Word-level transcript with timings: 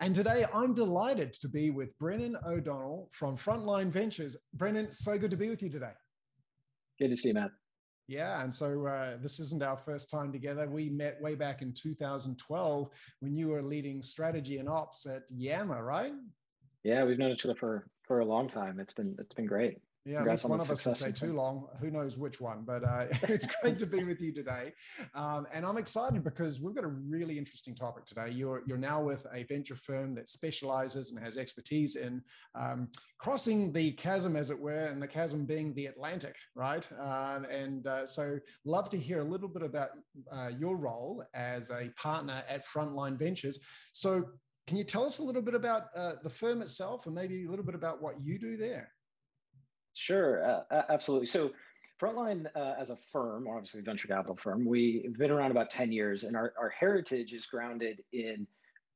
And 0.00 0.14
today 0.14 0.44
I'm 0.52 0.74
delighted 0.74 1.32
to 1.34 1.48
be 1.48 1.70
with 1.70 1.98
Brennan 1.98 2.36
O'Donnell 2.46 3.08
from 3.12 3.36
Frontline 3.36 3.90
Ventures. 3.90 4.36
Brennan, 4.52 4.92
so 4.92 5.16
good 5.16 5.30
to 5.30 5.38
be 5.38 5.48
with 5.48 5.62
you 5.62 5.70
today. 5.70 5.92
Good 6.98 7.10
to 7.10 7.16
see 7.16 7.28
you, 7.28 7.34
Matt. 7.34 7.50
Yeah, 8.08 8.42
and 8.42 8.52
so 8.52 8.86
uh, 8.86 9.16
this 9.20 9.40
isn't 9.40 9.62
our 9.62 9.76
first 9.76 10.10
time 10.10 10.32
together. 10.32 10.68
We 10.68 10.90
met 10.90 11.20
way 11.20 11.34
back 11.34 11.62
in 11.62 11.72
2012 11.72 12.88
when 13.20 13.34
you 13.34 13.48
were 13.48 13.62
leading 13.62 14.02
strategy 14.02 14.58
and 14.58 14.68
ops 14.68 15.06
at 15.06 15.22
Yammer, 15.30 15.82
right? 15.82 16.12
Yeah, 16.84 17.04
we've 17.04 17.18
known 17.18 17.32
each 17.32 17.44
other 17.44 17.56
for 17.56 17.88
for 18.06 18.20
a 18.20 18.24
long 18.24 18.46
time. 18.46 18.78
It's 18.78 18.92
been 18.92 19.16
it's 19.18 19.34
been 19.34 19.46
great. 19.46 19.78
Yeah, 20.06 20.20
at 20.20 20.28
least 20.28 20.44
one 20.44 20.60
of 20.60 20.70
us 20.70 20.84
will 20.84 20.94
say 20.94 21.10
too 21.10 21.32
long. 21.32 21.66
Who 21.80 21.90
knows 21.90 22.16
which 22.16 22.40
one? 22.40 22.62
But 22.64 22.84
uh, 22.84 23.06
it's 23.22 23.46
great 23.60 23.76
to 23.80 23.86
be 23.86 24.04
with 24.04 24.20
you 24.20 24.32
today, 24.32 24.72
um, 25.16 25.48
and 25.52 25.66
I'm 25.66 25.78
excited 25.78 26.22
because 26.22 26.60
we've 26.60 26.76
got 26.76 26.84
a 26.84 26.88
really 26.88 27.36
interesting 27.36 27.74
topic 27.74 28.04
today. 28.04 28.30
You're 28.30 28.62
you're 28.66 28.78
now 28.78 29.02
with 29.02 29.26
a 29.34 29.42
venture 29.42 29.74
firm 29.74 30.14
that 30.14 30.28
specializes 30.28 31.10
and 31.10 31.18
has 31.18 31.36
expertise 31.36 31.96
in 31.96 32.22
um, 32.54 32.88
crossing 33.18 33.72
the 33.72 33.92
chasm, 33.92 34.36
as 34.36 34.50
it 34.50 34.58
were, 34.58 34.86
and 34.86 35.02
the 35.02 35.08
chasm 35.08 35.44
being 35.44 35.74
the 35.74 35.86
Atlantic, 35.86 36.36
right? 36.54 36.88
Um, 37.00 37.44
and 37.46 37.88
uh, 37.88 38.06
so, 38.06 38.38
love 38.64 38.88
to 38.90 38.96
hear 38.96 39.18
a 39.18 39.24
little 39.24 39.48
bit 39.48 39.62
about 39.64 39.90
uh, 40.30 40.50
your 40.56 40.76
role 40.76 41.24
as 41.34 41.70
a 41.70 41.90
partner 41.96 42.44
at 42.48 42.64
Frontline 42.64 43.18
Ventures. 43.18 43.58
So, 43.92 44.24
can 44.68 44.76
you 44.76 44.84
tell 44.84 45.04
us 45.04 45.18
a 45.18 45.24
little 45.24 45.42
bit 45.42 45.54
about 45.54 45.86
uh, 45.96 46.12
the 46.22 46.30
firm 46.30 46.62
itself, 46.62 47.06
and 47.06 47.14
maybe 47.14 47.44
a 47.44 47.50
little 47.50 47.64
bit 47.64 47.74
about 47.74 48.00
what 48.00 48.14
you 48.22 48.38
do 48.38 48.56
there? 48.56 48.92
Sure, 49.96 50.44
uh, 50.70 50.82
absolutely. 50.90 51.26
So 51.26 51.52
Frontline 52.00 52.46
uh, 52.54 52.74
as 52.78 52.90
a 52.90 52.96
firm, 52.96 53.48
obviously 53.48 53.80
venture 53.80 54.08
capital 54.08 54.36
firm, 54.36 54.66
we've 54.66 55.16
been 55.16 55.30
around 55.30 55.52
about 55.52 55.70
10 55.70 55.90
years 55.90 56.24
and 56.24 56.36
our, 56.36 56.52
our 56.60 56.68
heritage 56.68 57.32
is 57.32 57.46
grounded 57.46 58.02
in 58.12 58.46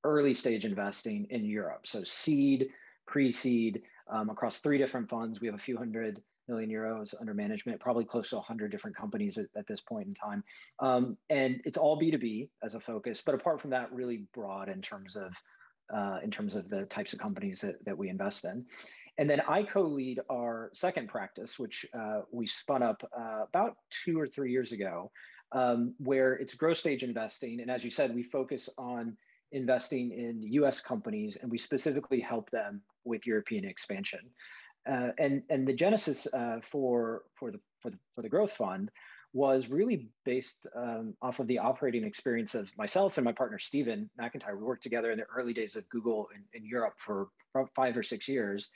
early 0.04 0.34
stage 0.34 0.66
investing 0.66 1.26
in 1.30 1.46
Europe. 1.46 1.86
So 1.86 2.04
seed, 2.04 2.68
pre-seed, 3.06 3.80
um, 4.10 4.28
across 4.28 4.58
three 4.60 4.76
different 4.76 5.08
funds. 5.08 5.40
We 5.40 5.46
have 5.46 5.54
a 5.54 5.58
few 5.58 5.78
hundred 5.78 6.20
million 6.48 6.68
euros 6.68 7.14
under 7.18 7.32
management, 7.32 7.80
probably 7.80 8.04
close 8.04 8.28
to 8.30 8.36
100 8.36 8.70
different 8.70 8.94
companies 8.94 9.38
at, 9.38 9.46
at 9.56 9.66
this 9.66 9.80
point 9.80 10.08
in 10.08 10.14
time. 10.14 10.44
Um, 10.80 11.16
and 11.30 11.62
it's 11.64 11.78
all 11.78 11.98
B2B 11.98 12.50
as 12.62 12.74
a 12.74 12.80
focus, 12.80 13.22
but 13.24 13.34
apart 13.34 13.62
from 13.62 13.70
that, 13.70 13.90
really 13.90 14.26
broad 14.34 14.68
in 14.68 14.82
terms 14.82 15.16
of 15.16 15.32
uh, 15.94 16.18
in 16.22 16.30
terms 16.30 16.54
of 16.54 16.68
the 16.68 16.84
types 16.84 17.12
of 17.12 17.18
companies 17.18 17.60
that, 17.60 17.84
that 17.84 17.96
we 17.96 18.08
invest 18.08 18.44
in. 18.44 18.64
And 19.20 19.28
then 19.28 19.42
I 19.46 19.64
co-lead 19.64 20.18
our 20.30 20.70
second 20.72 21.08
practice, 21.08 21.58
which 21.58 21.84
uh, 21.92 22.22
we 22.32 22.46
spun 22.46 22.82
up 22.82 23.02
uh, 23.14 23.44
about 23.46 23.76
two 23.90 24.18
or 24.18 24.26
three 24.26 24.50
years 24.50 24.72
ago, 24.72 25.12
um, 25.52 25.94
where 25.98 26.32
it's 26.32 26.54
growth 26.54 26.78
stage 26.78 27.02
investing. 27.02 27.60
And 27.60 27.70
as 27.70 27.84
you 27.84 27.90
said, 27.90 28.14
we 28.14 28.22
focus 28.22 28.70
on 28.78 29.18
investing 29.52 30.10
in 30.12 30.42
US 30.54 30.80
companies 30.80 31.36
and 31.36 31.50
we 31.50 31.58
specifically 31.58 32.18
help 32.18 32.50
them 32.50 32.80
with 33.04 33.26
European 33.26 33.66
expansion. 33.66 34.20
Uh, 34.90 35.08
and, 35.18 35.42
and 35.50 35.68
the 35.68 35.74
genesis 35.74 36.26
uh, 36.32 36.60
for, 36.62 37.24
for, 37.34 37.50
the, 37.50 37.60
for, 37.82 37.90
the, 37.90 37.98
for 38.14 38.22
the 38.22 38.28
growth 38.28 38.52
fund 38.52 38.90
was 39.34 39.68
really 39.68 40.08
based 40.24 40.66
um, 40.74 41.12
off 41.20 41.40
of 41.40 41.46
the 41.46 41.58
operating 41.58 42.04
experience 42.04 42.54
of 42.54 42.74
myself 42.78 43.18
and 43.18 43.26
my 43.26 43.32
partner 43.32 43.58
Stephen 43.58 44.08
McIntyre. 44.18 44.56
We 44.56 44.64
worked 44.64 44.82
together 44.82 45.10
in 45.10 45.18
the 45.18 45.26
early 45.36 45.52
days 45.52 45.76
of 45.76 45.86
Google 45.90 46.28
in, 46.34 46.42
in 46.58 46.66
Europe 46.66 46.94
for 46.96 47.28
five 47.74 47.98
or 47.98 48.02
six 48.02 48.26
years. 48.26 48.70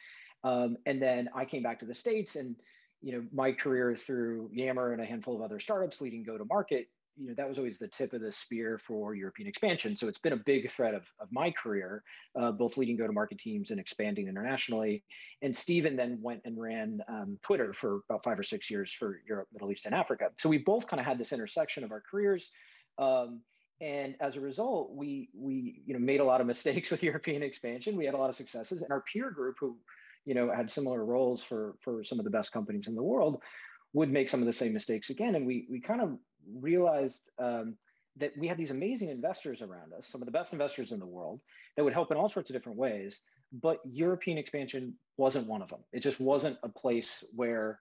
Um, 0.44 0.76
and 0.86 1.00
then 1.02 1.28
I 1.34 1.44
came 1.44 1.62
back 1.62 1.80
to 1.80 1.86
the 1.86 1.94
States 1.94 2.36
and, 2.36 2.54
you 3.02 3.12
know, 3.12 3.24
my 3.32 3.52
career 3.52 3.96
through 3.96 4.50
Yammer 4.52 4.92
and 4.92 5.02
a 5.02 5.04
handful 5.04 5.34
of 5.34 5.42
other 5.42 5.58
startups 5.58 6.00
leading 6.00 6.22
go 6.22 6.38
to 6.38 6.44
market, 6.44 6.88
you 7.16 7.28
know, 7.28 7.34
that 7.36 7.48
was 7.48 7.58
always 7.58 7.78
the 7.78 7.88
tip 7.88 8.12
of 8.12 8.20
the 8.20 8.32
spear 8.32 8.78
for 8.78 9.14
European 9.14 9.48
expansion. 9.48 9.96
So 9.96 10.08
it's 10.08 10.18
been 10.18 10.32
a 10.32 10.42
big 10.44 10.70
thread 10.70 10.94
of, 10.94 11.06
of 11.20 11.28
my 11.30 11.50
career, 11.50 12.02
uh, 12.38 12.50
both 12.50 12.76
leading 12.76 12.96
go 12.96 13.06
to 13.06 13.12
market 13.12 13.38
teams 13.38 13.70
and 13.70 13.78
expanding 13.78 14.28
internationally. 14.28 15.04
And 15.40 15.56
Stephen 15.56 15.96
then 15.96 16.18
went 16.20 16.40
and 16.44 16.60
ran 16.60 17.00
um, 17.08 17.38
Twitter 17.42 17.72
for 17.72 18.00
about 18.10 18.24
five 18.24 18.38
or 18.38 18.42
six 18.42 18.70
years 18.70 18.92
for 18.92 19.20
Europe, 19.26 19.48
Middle 19.52 19.70
East, 19.70 19.86
and 19.86 19.94
Africa. 19.94 20.30
So 20.38 20.48
we 20.48 20.58
both 20.58 20.88
kind 20.88 21.00
of 21.00 21.06
had 21.06 21.18
this 21.18 21.32
intersection 21.32 21.84
of 21.84 21.92
our 21.92 22.02
careers. 22.10 22.50
Um, 22.98 23.42
and 23.80 24.16
as 24.20 24.36
a 24.36 24.40
result, 24.40 24.92
we 24.94 25.28
we 25.34 25.82
you 25.84 25.94
know 25.94 26.00
made 26.00 26.20
a 26.20 26.24
lot 26.24 26.40
of 26.40 26.46
mistakes 26.46 26.90
with 26.92 27.02
European 27.02 27.42
expansion. 27.42 27.96
We 27.96 28.06
had 28.06 28.14
a 28.14 28.18
lot 28.18 28.30
of 28.30 28.36
successes, 28.36 28.82
and 28.82 28.92
our 28.92 29.02
peer 29.12 29.30
group, 29.30 29.56
who 29.58 29.76
you 30.24 30.34
know 30.34 30.50
had 30.54 30.70
similar 30.70 31.04
roles 31.04 31.42
for 31.42 31.76
for 31.80 32.02
some 32.04 32.18
of 32.18 32.24
the 32.24 32.30
best 32.30 32.52
companies 32.52 32.88
in 32.88 32.94
the 32.94 33.02
world 33.02 33.40
would 33.92 34.10
make 34.10 34.28
some 34.28 34.40
of 34.40 34.46
the 34.46 34.52
same 34.52 34.72
mistakes 34.72 35.10
again. 35.10 35.34
And 35.34 35.46
we 35.46 35.66
we 35.70 35.80
kind 35.80 36.00
of 36.00 36.18
realized 36.60 37.22
um, 37.38 37.76
that 38.16 38.32
we 38.38 38.46
had 38.46 38.58
these 38.58 38.70
amazing 38.70 39.08
investors 39.08 39.62
around 39.62 39.92
us 39.92 40.06
some 40.06 40.20
of 40.20 40.26
the 40.26 40.32
best 40.32 40.52
investors 40.52 40.92
in 40.92 41.00
the 41.00 41.06
world 41.06 41.40
that 41.76 41.84
would 41.84 41.92
help 41.92 42.10
in 42.10 42.16
all 42.16 42.28
sorts 42.28 42.50
of 42.50 42.54
different 42.54 42.78
ways 42.78 43.20
but 43.62 43.78
european 43.84 44.36
expansion 44.36 44.94
wasn't 45.16 45.46
one 45.46 45.62
of 45.62 45.68
them. 45.68 45.80
It 45.92 46.00
just 46.00 46.20
wasn't 46.20 46.58
a 46.62 46.68
place 46.68 47.24
where 47.34 47.78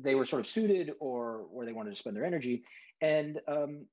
they 0.00 0.14
were 0.14 0.24
sort 0.24 0.40
of 0.40 0.46
suited 0.46 0.92
or 1.00 1.46
where 1.50 1.66
they 1.66 1.72
wanted 1.72 1.90
to 1.90 1.96
spend 1.96 2.16
their 2.16 2.24
energy. 2.24 2.64
And 3.00 3.40
um, 3.48 3.86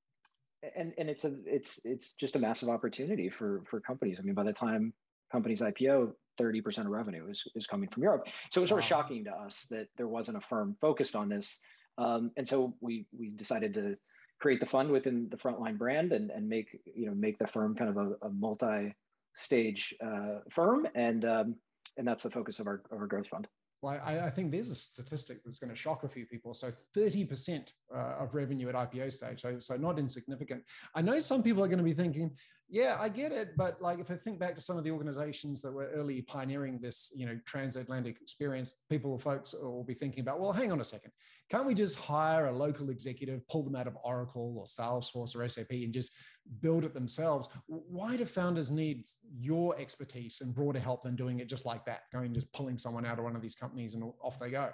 and 0.75 0.93
and 0.97 1.09
it's 1.09 1.25
a 1.25 1.33
it's 1.45 1.79
it's 1.83 2.13
just 2.13 2.35
a 2.35 2.39
massive 2.39 2.69
opportunity 2.69 3.29
for 3.29 3.63
for 3.69 3.81
companies. 3.81 4.17
I 4.19 4.23
mean 4.23 4.35
by 4.35 4.43
the 4.43 4.53
time 4.53 4.93
companies 5.31 5.61
ipo 5.61 6.13
30% 6.39 6.79
of 6.79 6.87
revenue 6.87 7.29
is, 7.29 7.43
is 7.55 7.67
coming 7.67 7.89
from 7.89 8.03
Europe. 8.03 8.27
So 8.51 8.59
it 8.59 8.63
was 8.63 8.69
sort 8.69 8.81
of 8.81 8.87
shocking 8.87 9.23
to 9.25 9.31
us 9.31 9.65
that 9.69 9.87
there 9.97 10.07
wasn't 10.07 10.37
a 10.37 10.41
firm 10.41 10.75
focused 10.79 11.15
on 11.15 11.29
this. 11.29 11.59
Um, 11.97 12.31
and 12.37 12.47
so 12.47 12.73
we 12.81 13.05
we 13.17 13.29
decided 13.29 13.73
to 13.75 13.95
create 14.39 14.59
the 14.59 14.65
fund 14.65 14.89
within 14.89 15.29
the 15.29 15.37
frontline 15.37 15.77
brand 15.77 16.11
and, 16.11 16.31
and 16.31 16.49
make 16.49 16.79
you 16.95 17.05
know 17.05 17.13
make 17.13 17.37
the 17.37 17.47
firm 17.47 17.75
kind 17.75 17.89
of 17.89 17.97
a, 17.97 18.25
a 18.25 18.29
multi-stage 18.29 19.93
uh, 20.03 20.39
firm 20.49 20.87
and 20.95 21.23
um, 21.23 21.55
and 21.97 22.07
that's 22.07 22.23
the 22.23 22.29
focus 22.29 22.59
of 22.59 22.67
our, 22.67 22.81
of 22.91 22.99
our 22.99 23.07
growth 23.07 23.27
fund. 23.27 23.47
Well, 23.81 23.99
I, 24.03 24.19
I, 24.19 24.29
think 24.29 24.49
there's 24.49 24.69
a 24.69 24.75
statistic 24.75 25.43
that's 25.43 25.59
going 25.59 25.69
to 25.69 25.75
shock 25.75 26.03
a 26.03 26.07
few 26.07 26.25
people. 26.25 26.53
So 26.53 26.71
30% 26.95 27.73
uh, 27.93 27.97
of 27.97 28.33
revenue 28.33 28.69
at 28.69 28.75
IPO 28.75 29.11
stage, 29.11 29.41
so, 29.41 29.59
so 29.59 29.75
not 29.75 29.99
insignificant. 29.99 30.63
I 30.95 31.01
know 31.01 31.19
some 31.19 31.43
people 31.43 31.63
are 31.63 31.67
going 31.67 31.79
to 31.79 31.83
be 31.83 31.93
thinking, 31.93 32.31
yeah, 32.73 32.97
I 32.99 33.07
get 33.07 33.31
it. 33.31 33.55
But 33.55 33.79
like, 33.83 33.99
if 33.99 34.09
I 34.09 34.15
think 34.15 34.39
back 34.39 34.55
to 34.55 34.61
some 34.61 34.79
of 34.79 34.83
the 34.83 34.89
organizations 34.89 35.61
that 35.61 35.71
were 35.71 35.91
early 35.93 36.23
pioneering 36.23 36.79
this, 36.79 37.11
you 37.15 37.27
know, 37.27 37.39
transatlantic 37.45 38.19
experience, 38.19 38.81
people, 38.89 39.11
or 39.11 39.19
folks 39.19 39.53
will 39.53 39.83
be 39.83 39.93
thinking 39.93 40.21
about, 40.21 40.39
well, 40.39 40.51
hang 40.51 40.71
on 40.71 40.81
a 40.81 40.83
second. 40.83 41.11
Can't 41.51 41.67
we 41.67 41.75
just 41.75 41.99
hire 41.99 42.47
a 42.47 42.51
local 42.51 42.89
executive, 42.89 43.47
pull 43.47 43.61
them 43.61 43.75
out 43.75 43.85
of 43.85 43.95
Oracle 44.03 44.55
or 44.57 44.65
Salesforce 44.65 45.35
or 45.35 45.47
SAP 45.47 45.69
and 45.69 45.93
just 45.93 46.13
build 46.61 46.83
it 46.83 46.95
themselves? 46.95 47.47
Why 47.67 48.17
do 48.17 48.25
founders 48.25 48.71
need 48.71 49.05
your 49.39 49.79
expertise 49.79 50.41
and 50.41 50.51
broader 50.51 50.79
help 50.79 51.03
than 51.03 51.15
doing 51.15 51.41
it 51.41 51.47
just 51.47 51.67
like 51.67 51.85
that, 51.85 52.05
going 52.11 52.33
just 52.33 52.51
pulling 52.53 52.79
someone 52.79 53.05
out 53.05 53.19
of 53.19 53.23
one 53.23 53.35
of 53.35 53.43
these 53.43 53.55
companies 53.55 53.93
and 53.93 54.03
off 54.19 54.39
they 54.39 54.49
go? 54.49 54.71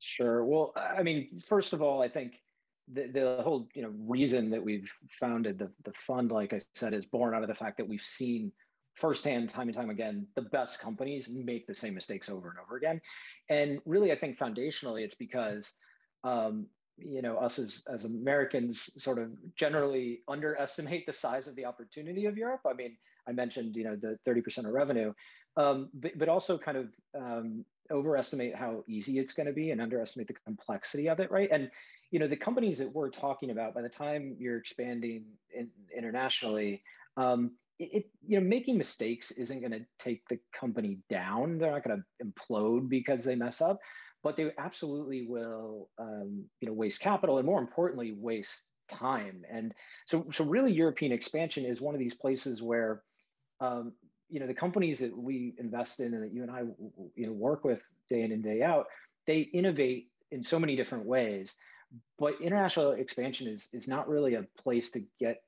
Sure. 0.00 0.44
Well, 0.44 0.74
I 0.76 1.02
mean, 1.02 1.40
first 1.48 1.72
of 1.72 1.80
all, 1.80 2.02
I 2.02 2.10
think 2.10 2.42
the, 2.92 3.06
the 3.08 3.42
whole 3.42 3.68
you 3.74 3.82
know 3.82 3.92
reason 4.06 4.50
that 4.50 4.62
we've 4.62 4.90
founded 5.18 5.58
the, 5.58 5.70
the 5.84 5.92
fund 6.06 6.30
like 6.30 6.52
i 6.52 6.60
said 6.74 6.94
is 6.94 7.04
born 7.04 7.34
out 7.34 7.42
of 7.42 7.48
the 7.48 7.54
fact 7.54 7.76
that 7.76 7.88
we've 7.88 8.00
seen 8.00 8.52
firsthand 8.96 9.50
time 9.50 9.68
and 9.68 9.76
time 9.76 9.90
again 9.90 10.26
the 10.34 10.42
best 10.42 10.80
companies 10.80 11.28
make 11.28 11.66
the 11.66 11.74
same 11.74 11.94
mistakes 11.94 12.28
over 12.28 12.48
and 12.48 12.58
over 12.58 12.76
again. 12.76 13.00
And 13.48 13.80
really 13.84 14.10
i 14.10 14.16
think 14.16 14.38
foundationally 14.38 15.02
it's 15.02 15.14
because 15.14 15.72
um, 16.24 16.66
you 16.96 17.20
know 17.20 17.36
us 17.36 17.58
as, 17.58 17.82
as 17.92 18.04
americans 18.04 18.90
sort 18.96 19.18
of 19.18 19.30
generally 19.54 20.20
underestimate 20.28 21.06
the 21.06 21.12
size 21.12 21.46
of 21.46 21.54
the 21.54 21.64
opportunity 21.64 22.24
of 22.24 22.36
europe. 22.38 22.62
I 22.68 22.72
mean 22.72 22.96
i 23.28 23.32
mentioned 23.32 23.76
you 23.76 23.84
know 23.84 23.96
the 23.96 24.18
30% 24.26 24.66
of 24.66 24.72
revenue 24.72 25.12
um, 25.58 25.88
but, 25.94 26.18
but 26.18 26.28
also 26.28 26.58
kind 26.58 26.76
of 26.76 26.88
um, 27.18 27.64
overestimate 27.90 28.54
how 28.54 28.82
easy 28.88 29.18
it's 29.18 29.32
going 29.32 29.46
to 29.46 29.52
be 29.52 29.70
and 29.70 29.80
underestimate 29.80 30.28
the 30.28 30.34
complexity 30.34 31.08
of 31.08 31.20
it 31.20 31.30
right? 31.30 31.50
And 31.52 31.70
you 32.10 32.18
know 32.18 32.28
the 32.28 32.36
companies 32.36 32.78
that 32.78 32.92
we're 32.92 33.10
talking 33.10 33.50
about 33.50 33.74
by 33.74 33.82
the 33.82 33.88
time 33.88 34.36
you're 34.38 34.58
expanding 34.58 35.24
in, 35.54 35.68
internationally 35.96 36.82
um, 37.16 37.52
it, 37.78 38.06
you 38.26 38.40
know 38.40 38.46
making 38.46 38.78
mistakes 38.78 39.30
isn't 39.32 39.60
going 39.60 39.72
to 39.72 39.84
take 39.98 40.26
the 40.28 40.38
company 40.58 40.98
down. 41.10 41.58
They're 41.58 41.72
not 41.72 41.84
going 41.84 42.02
to 42.02 42.26
implode 42.26 42.88
because 42.88 43.24
they 43.24 43.34
mess 43.34 43.60
up 43.60 43.78
but 44.22 44.36
they 44.36 44.50
absolutely 44.58 45.24
will 45.28 45.88
um, 46.00 46.44
you 46.60 46.66
know 46.66 46.74
waste 46.74 47.00
capital 47.00 47.38
and 47.38 47.46
more 47.46 47.60
importantly 47.60 48.12
waste 48.18 48.62
time. 48.88 49.44
And 49.48 49.72
so 50.06 50.26
so 50.32 50.44
really 50.44 50.72
european 50.72 51.12
expansion 51.12 51.64
is 51.64 51.80
one 51.80 51.94
of 51.94 52.00
these 52.00 52.14
places 52.14 52.62
where 52.62 53.02
um, 53.60 53.92
you 54.28 54.40
know 54.40 54.46
the 54.46 54.54
companies 54.54 54.98
that 54.98 55.16
we 55.16 55.54
invest 55.58 56.00
in 56.00 56.14
and 56.14 56.22
that 56.24 56.32
you 56.32 56.42
and 56.42 56.50
i 56.50 56.62
you 57.14 57.26
know 57.26 57.32
work 57.32 57.64
with 57.64 57.80
day 58.08 58.22
in 58.22 58.32
and 58.32 58.42
day 58.42 58.62
out 58.62 58.86
they 59.26 59.38
innovate 59.38 60.08
in 60.32 60.42
so 60.42 60.58
many 60.58 60.74
different 60.74 61.06
ways 61.06 61.54
but 62.18 62.40
international 62.40 62.92
expansion 62.92 63.46
is 63.46 63.68
is 63.72 63.88
not 63.88 64.08
really 64.08 64.34
a 64.34 64.46
place 64.58 64.90
to 64.90 65.00
get 65.18 65.42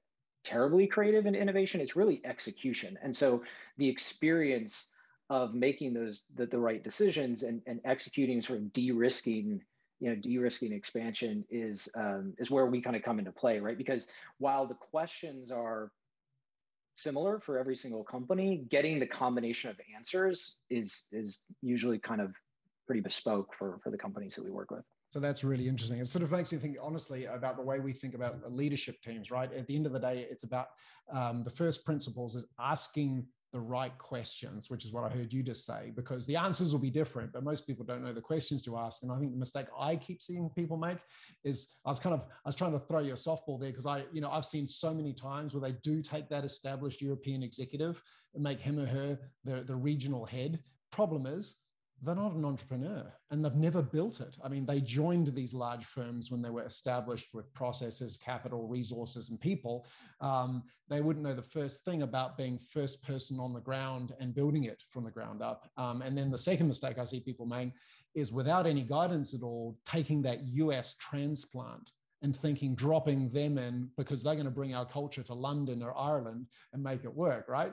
terribly 0.44 0.87
creative 0.87 1.26
in 1.26 1.35
innovation 1.35 1.81
it's 1.81 1.96
really 1.96 2.20
execution 2.25 2.99
and 3.02 3.17
so 3.17 3.43
the 3.76 3.88
experience 3.88 4.88
of 5.31 5.55
making 5.55 5.93
those 5.93 6.23
the, 6.37 6.46
the 6.46 6.58
right 6.58 6.82
decisions 6.82 7.43
and, 7.43 7.61
and 7.67 7.81
executing 7.85 8.40
sort 8.40 8.58
of 8.58 8.73
de-risking 8.73 9.61
you 10.00 10.08
know 10.08 10.17
de-risking 10.17 10.73
expansion 10.73 11.44
is 11.50 11.88
um, 11.96 12.32
is 12.38 12.50
where 12.50 12.67
we 12.67 12.81
kind 12.81 12.96
of 12.96 13.02
come 13.02 13.19
into 13.19 13.32
play 13.32 13.58
right 13.58 13.76
because 13.76 14.08
while 14.38 14.67
the 14.67 14.75
questions 14.75 15.50
are 15.50 15.90
similar 16.99 17.38
for 17.38 17.58
every 17.58 17.76
single 17.76 18.05
company. 18.05 18.64
Getting 18.69 18.99
the 18.99 19.06
combination 19.06 19.70
of 19.70 19.76
answers 19.94 20.56
is 20.69 21.05
is 21.12 21.38
usually 21.62 21.99
kind 21.99 22.20
of 22.20 22.35
pretty 22.87 23.00
bespoke 23.00 23.55
for 23.58 23.79
for 23.82 23.90
the 23.90 23.99
companies 23.99 24.35
that 24.35 24.44
we 24.44 24.50
work 24.50 24.70
with. 24.70 24.85
So 25.10 25.20
that's 25.20 25.43
really 25.43 25.69
interesting. 25.69 25.99
It 25.99 26.06
sort 26.06 26.22
of 26.22 26.31
makes 26.31 26.52
you 26.52 26.58
think 26.58 26.76
honestly 26.82 27.25
about 27.25 27.56
the 27.56 27.62
way 27.62 27.81
we 27.81 27.93
think 27.94 28.14
about 28.14 28.52
leadership 28.52 29.00
teams, 29.00 29.31
right? 29.31 29.50
At 29.52 29.66
the 29.66 29.75
end 29.75 29.87
of 29.87 29.93
the 29.93 29.99
day, 29.99 30.26
it's 30.31 30.44
about 30.44 30.69
um, 31.10 31.43
the 31.43 31.50
first 31.50 31.87
principles 31.87 32.34
is 32.34 32.46
asking 32.60 33.26
the 33.52 33.60
right 33.60 33.96
questions, 33.96 34.69
which 34.69 34.84
is 34.84 34.93
what 34.93 35.05
I 35.05 35.08
heard 35.08 35.32
you 35.32 35.43
just 35.43 35.64
say, 35.64 35.90
because 35.96 36.26
the 36.26 36.37
answers 36.37 36.72
will 36.72 36.81
be 36.81 36.90
different, 36.90 37.32
but 37.32 37.43
most 37.43 37.66
people 37.66 37.84
don't 37.84 38.05
know 38.05 38.12
the 38.12 38.20
questions 38.20 38.62
to 38.64 38.76
ask. 38.76 39.02
And 39.02 39.10
I 39.10 39.19
think 39.19 39.32
the 39.32 39.38
mistake 39.38 39.66
I 39.78 39.96
keep 39.96 40.20
seeing 40.20 40.50
people 40.50 40.76
make 40.76 40.99
is 41.44 41.69
I 41.87 41.88
was 41.88 41.99
kind 41.99 42.14
of 42.14 42.20
I 42.20 42.49
was 42.49 42.54
trying 42.54 42.72
to 42.72 42.78
throw 42.78 43.00
you 43.00 43.12
a 43.12 43.16
softball 43.16 43.58
there 43.58 43.70
because 43.70 43.87
I, 43.87 44.04
you 44.12 44.20
know, 44.20 44.31
I've 44.31 44.44
seen 44.44 44.66
so 44.66 44.93
many 44.93 45.14
times 45.14 45.54
where 45.54 45.62
they 45.62 45.78
do 45.82 46.02
take 46.02 46.28
that 46.28 46.44
established 46.44 47.00
European 47.00 47.43
executive 47.43 48.02
and 48.34 48.43
make 48.43 48.61
him 48.61 48.78
or 48.78 48.87
her 48.87 49.19
the, 49.44 49.64
the 49.64 49.76
regional 49.76 50.26
head. 50.26 50.62
Problem 50.90 51.25
is 51.25 51.56
they're 52.02 52.14
not 52.14 52.34
an 52.34 52.44
entrepreneur 52.44 53.04
and 53.30 53.44
they've 53.44 53.54
never 53.54 53.82
built 53.82 54.20
it. 54.20 54.36
I 54.42 54.48
mean, 54.48 54.64
they 54.64 54.80
joined 54.80 55.28
these 55.28 55.52
large 55.52 55.84
firms 55.84 56.30
when 56.30 56.42
they 56.42 56.50
were 56.50 56.64
established 56.64 57.34
with 57.34 57.52
processes, 57.54 58.16
capital, 58.16 58.68
resources, 58.68 59.30
and 59.30 59.40
people. 59.40 59.86
Um, 60.20 60.62
they 60.88 61.00
wouldn't 61.00 61.24
know 61.24 61.34
the 61.34 61.42
first 61.42 61.84
thing 61.84 62.02
about 62.02 62.36
being 62.36 62.58
first 62.58 63.02
person 63.02 63.40
on 63.40 63.52
the 63.52 63.60
ground 63.60 64.12
and 64.20 64.34
building 64.34 64.64
it 64.64 64.82
from 64.90 65.04
the 65.04 65.10
ground 65.10 65.42
up. 65.42 65.68
Um, 65.76 66.02
and 66.02 66.16
then 66.16 66.30
the 66.30 66.38
second 66.38 66.68
mistake 66.68 66.98
I 66.98 67.04
see 67.04 67.20
people 67.20 67.46
make 67.46 67.72
is 68.14 68.32
without 68.32 68.66
any 68.66 68.82
guidance 68.82 69.34
at 69.34 69.42
all, 69.42 69.76
taking 69.84 70.22
that 70.22 70.46
US 70.46 70.94
transplant 70.94 71.90
and 72.22 72.34
thinking 72.34 72.74
dropping 72.74 73.30
them 73.30 73.58
in 73.58 73.90
because 73.96 74.22
they're 74.22 74.34
going 74.34 74.44
to 74.44 74.50
bring 74.50 74.74
our 74.74 74.86
culture 74.86 75.22
to 75.22 75.34
London 75.34 75.82
or 75.82 75.96
Ireland 75.96 76.46
and 76.72 76.82
make 76.82 77.04
it 77.04 77.14
work, 77.14 77.46
right? 77.48 77.72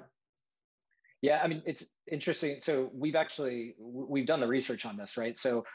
Yeah, 1.25 1.41
I 1.43 1.47
mean, 1.47 1.63
it's 1.65 1.83
interesting. 2.11 2.57
So 2.59 2.91
we've 2.93 3.15
actually 3.15 3.73
we've 3.79 4.27
done 4.27 4.39
the 4.39 4.47
research 4.47 4.85
on 4.85 4.95
this, 4.95 5.17
right? 5.17 5.35
So 5.35 5.65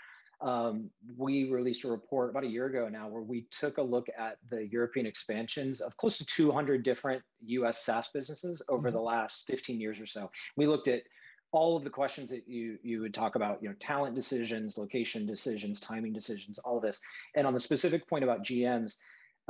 um, 0.40 0.90
we 1.16 1.50
released 1.50 1.82
a 1.82 1.88
report 1.88 2.30
about 2.30 2.44
a 2.44 2.46
year 2.46 2.66
ago 2.66 2.88
now 2.88 3.08
where 3.08 3.22
we 3.22 3.48
took 3.50 3.78
a 3.78 3.82
look 3.82 4.06
at 4.16 4.38
the 4.48 4.68
European 4.68 5.06
expansions 5.06 5.80
of 5.80 5.96
close 5.96 6.18
to 6.18 6.24
200 6.24 6.84
different 6.84 7.20
US 7.46 7.84
SaaS 7.84 8.10
businesses 8.14 8.62
over 8.68 8.90
mm-hmm. 8.90 8.98
the 8.98 9.02
last 9.02 9.44
15 9.48 9.80
years 9.80 9.98
or 9.98 10.06
so. 10.06 10.30
We 10.56 10.68
looked 10.68 10.86
at 10.86 11.02
all 11.50 11.76
of 11.76 11.82
the 11.82 11.90
questions 11.90 12.30
that 12.30 12.48
you 12.48 12.78
you 12.84 13.00
would 13.00 13.12
talk 13.12 13.34
about, 13.34 13.60
you 13.60 13.70
know, 13.70 13.74
talent 13.80 14.14
decisions, 14.14 14.78
location 14.78 15.26
decisions, 15.26 15.80
timing 15.80 16.12
decisions, 16.12 16.60
all 16.60 16.76
of 16.76 16.84
this. 16.84 17.00
And 17.34 17.44
on 17.44 17.54
the 17.54 17.60
specific 17.60 18.08
point 18.08 18.22
about 18.22 18.44
GMs, 18.44 18.98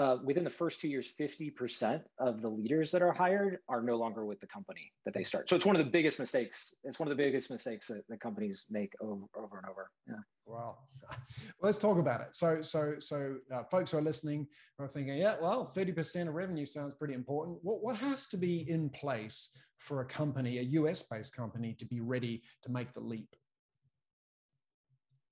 uh, 0.00 0.16
within 0.24 0.44
the 0.44 0.50
first 0.50 0.80
two 0.80 0.88
years, 0.88 1.12
50% 1.20 2.00
of 2.18 2.40
the 2.40 2.48
leaders 2.48 2.90
that 2.90 3.02
are 3.02 3.12
hired 3.12 3.58
are 3.68 3.82
no 3.82 3.96
longer 3.96 4.24
with 4.24 4.40
the 4.40 4.46
company 4.46 4.90
that 5.04 5.12
they 5.12 5.22
start. 5.22 5.46
So 5.50 5.56
it's 5.56 5.66
one 5.66 5.76
of 5.76 5.84
the 5.84 5.90
biggest 5.90 6.18
mistakes. 6.18 6.72
It's 6.84 6.98
one 6.98 7.06
of 7.06 7.14
the 7.14 7.22
biggest 7.22 7.50
mistakes 7.50 7.88
that, 7.88 8.08
that 8.08 8.18
companies 8.18 8.64
make 8.70 8.94
over, 9.02 9.26
over 9.36 9.58
and 9.58 9.68
over. 9.68 9.90
Yeah. 10.08 10.14
Wow. 10.46 10.78
Let's 11.62 11.78
talk 11.78 11.98
about 11.98 12.22
it. 12.22 12.34
So, 12.34 12.62
so, 12.62 12.94
so 12.98 13.36
uh, 13.52 13.64
folks 13.70 13.90
who 13.90 13.98
are 13.98 14.02
listening 14.02 14.46
are 14.78 14.88
thinking, 14.88 15.18
yeah, 15.18 15.36
well, 15.38 15.70
30% 15.76 16.28
of 16.28 16.34
revenue 16.34 16.64
sounds 16.64 16.94
pretty 16.94 17.12
important. 17.12 17.58
What, 17.60 17.82
what 17.82 17.96
has 17.96 18.26
to 18.28 18.38
be 18.38 18.70
in 18.70 18.88
place 18.88 19.50
for 19.76 20.00
a 20.00 20.06
company, 20.06 20.60
a 20.60 20.62
US 20.62 21.02
based 21.02 21.36
company, 21.36 21.76
to 21.78 21.84
be 21.84 22.00
ready 22.00 22.42
to 22.62 22.70
make 22.70 22.94
the 22.94 23.00
leap? 23.00 23.36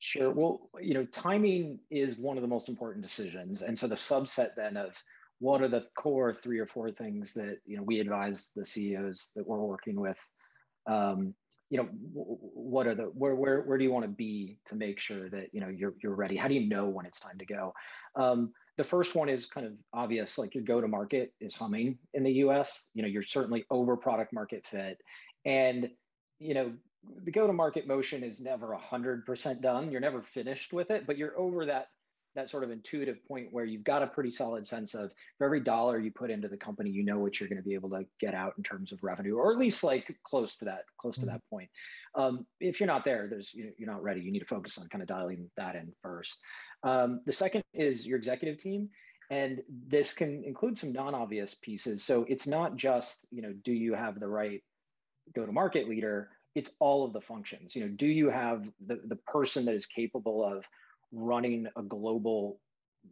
Sure. 0.00 0.31
Well, 0.31 0.71
you 0.81 0.95
know, 0.95 1.05
timing 1.06 1.81
is 1.91 2.17
one 2.19 2.37
of 2.37 2.43
the 2.43 2.49
most 2.49 2.69
important 2.69 3.05
decisions. 3.05 3.62
And 3.62 3.79
so 3.79 3.89
the 3.89 3.97
subset 3.97 4.50
then 4.56 4.77
of 4.77 4.95
what 5.41 5.61
are 5.61 5.69
the 5.69 5.87
core 5.97 6.33
three 6.33 6.59
or 6.61 6.67
four 6.67 6.91
things 6.93 7.35
that, 7.35 7.59
you 7.67 7.77
know, 7.77 7.83
we 7.83 8.00
advise 8.00 8.53
the 8.55 8.65
CEOs 8.65 9.33
that 9.35 9.47
we're 9.47 9.59
working 9.59 10.00
with, 10.00 10.19
um, 10.87 11.35
you 11.71 11.79
know, 11.79 11.89
what 12.12 12.87
are 12.87 12.95
the, 12.95 13.05
where, 13.05 13.35
where, 13.35 13.62
where 13.62 13.77
do 13.77 13.85
you 13.85 13.91
want 13.91 14.05
to 14.05 14.11
be 14.11 14.59
to 14.67 14.77
make 14.77 15.00
sure 15.00 15.29
that, 15.31 15.53
you 15.53 15.61
know, 15.61 15.69
you're, 15.69 15.95
you're 16.03 16.15
ready? 16.15 16.37
How 16.37 16.49
do 16.49 16.55
you 16.55 16.69
know 16.69 16.87
when 16.87 17.05
it's 17.05 17.21
time 17.21 17.39
to 17.39 17.47
go? 17.47 17.75
Um, 18.17 18.53
the 18.77 18.85
first 18.85 19.17
one 19.17 19.29
is 19.29 19.47
kind 19.47 19.67
of 19.67 19.73
obvious, 19.93 20.39
like 20.39 20.55
your 20.55 20.65
go 20.65 20.81
to 20.81 20.89
market 20.89 21.33
is 21.41 21.56
humming 21.56 21.99
in 22.15 22.23
the 22.23 22.33
US, 22.35 22.89
you 22.95 23.03
know, 23.03 23.09
you're 23.09 23.25
certainly 23.25 23.65
over 23.71 23.97
product 23.97 24.33
market 24.33 24.65
fit. 24.67 24.99
And, 25.45 25.91
you 26.39 26.55
know, 26.55 26.73
the 27.25 27.31
go 27.31 27.47
to 27.47 27.53
market 27.53 27.87
motion 27.87 28.23
is 28.23 28.41
never 28.41 28.77
100% 28.77 29.61
done. 29.61 29.91
You're 29.91 30.00
never 30.00 30.23
finished 30.23 30.73
with 30.73 30.91
it 30.91 31.06
but 31.06 31.17
you're 31.17 31.39
over 31.39 31.67
that 31.67 31.89
that 32.39 32.49
sort 32.49 32.62
of 32.62 32.71
intuitive 32.71 33.19
point 33.27 33.49
where 33.50 33.65
you've 33.65 33.83
got 33.83 34.03
a 34.03 34.06
pretty 34.06 34.31
solid 34.31 34.67
sense 34.67 34.95
of 34.95 35.11
for 35.39 35.45
every 35.45 35.61
dollar 35.61 35.99
you 35.99 36.11
put 36.11 36.31
into 36.31 36.47
the 36.47 36.56
company 36.56 36.89
you 36.89 37.05
know 37.05 37.19
what 37.19 37.41
you're 37.41 37.49
going 37.49 37.61
to 37.61 37.69
be 37.69 37.75
able 37.75 37.91
to 37.91 38.05
get 38.21 38.35
out 38.35 38.55
in 38.56 38.62
terms 38.62 38.93
of 38.93 39.03
revenue 39.03 39.35
or 39.35 39.50
at 39.50 39.59
least 39.59 39.83
like 39.83 40.15
close 40.23 40.55
to 40.56 40.65
that 40.65 40.83
close 41.00 41.17
mm-hmm. 41.17 41.27
to 41.27 41.33
that 41.33 41.43
point. 41.50 41.69
Um, 42.15 42.47
if 42.61 42.79
you're 42.79 42.87
not 42.87 43.05
there 43.05 43.27
there's 43.29 43.53
you're 43.55 43.91
not 43.91 44.03
ready. 44.03 44.21
You 44.21 44.31
need 44.31 44.39
to 44.41 44.45
focus 44.45 44.79
on 44.79 44.89
kind 44.89 45.03
of 45.03 45.09
dialing 45.09 45.50
that 45.56 45.75
in 45.75 45.93
first. 46.03 46.39
Um, 46.85 47.23
the 47.27 47.33
second 47.33 47.65
is 47.75 48.06
your 48.06 48.19
executive 48.19 48.59
team 48.59 48.89
and 49.31 49.61
this 49.89 50.12
can 50.12 50.45
include 50.45 50.79
some 50.79 50.93
non-obvious 50.93 51.56
pieces. 51.56 52.05
So 52.05 52.25
it's 52.29 52.47
not 52.47 52.77
just 52.77 53.27
you 53.31 53.43
know 53.43 53.53
do 53.65 53.73
you 53.73 53.95
have 53.95 54.21
the 54.21 54.29
right 54.29 54.62
go 55.35 55.45
to 55.45 55.53
market 55.53 55.89
leader 55.89 56.31
it's 56.55 56.73
all 56.81 57.05
of 57.05 57.12
the 57.12 57.21
functions. 57.21 57.75
You 57.75 57.83
know 57.83 57.89
do 57.89 58.06
you 58.06 58.31
have 58.31 58.69
the, 58.87 59.00
the 59.05 59.17
person 59.17 59.65
that 59.67 59.75
is 59.75 59.87
capable 59.87 60.45
of 60.45 60.65
running 61.12 61.67
a 61.77 61.83
global 61.83 62.61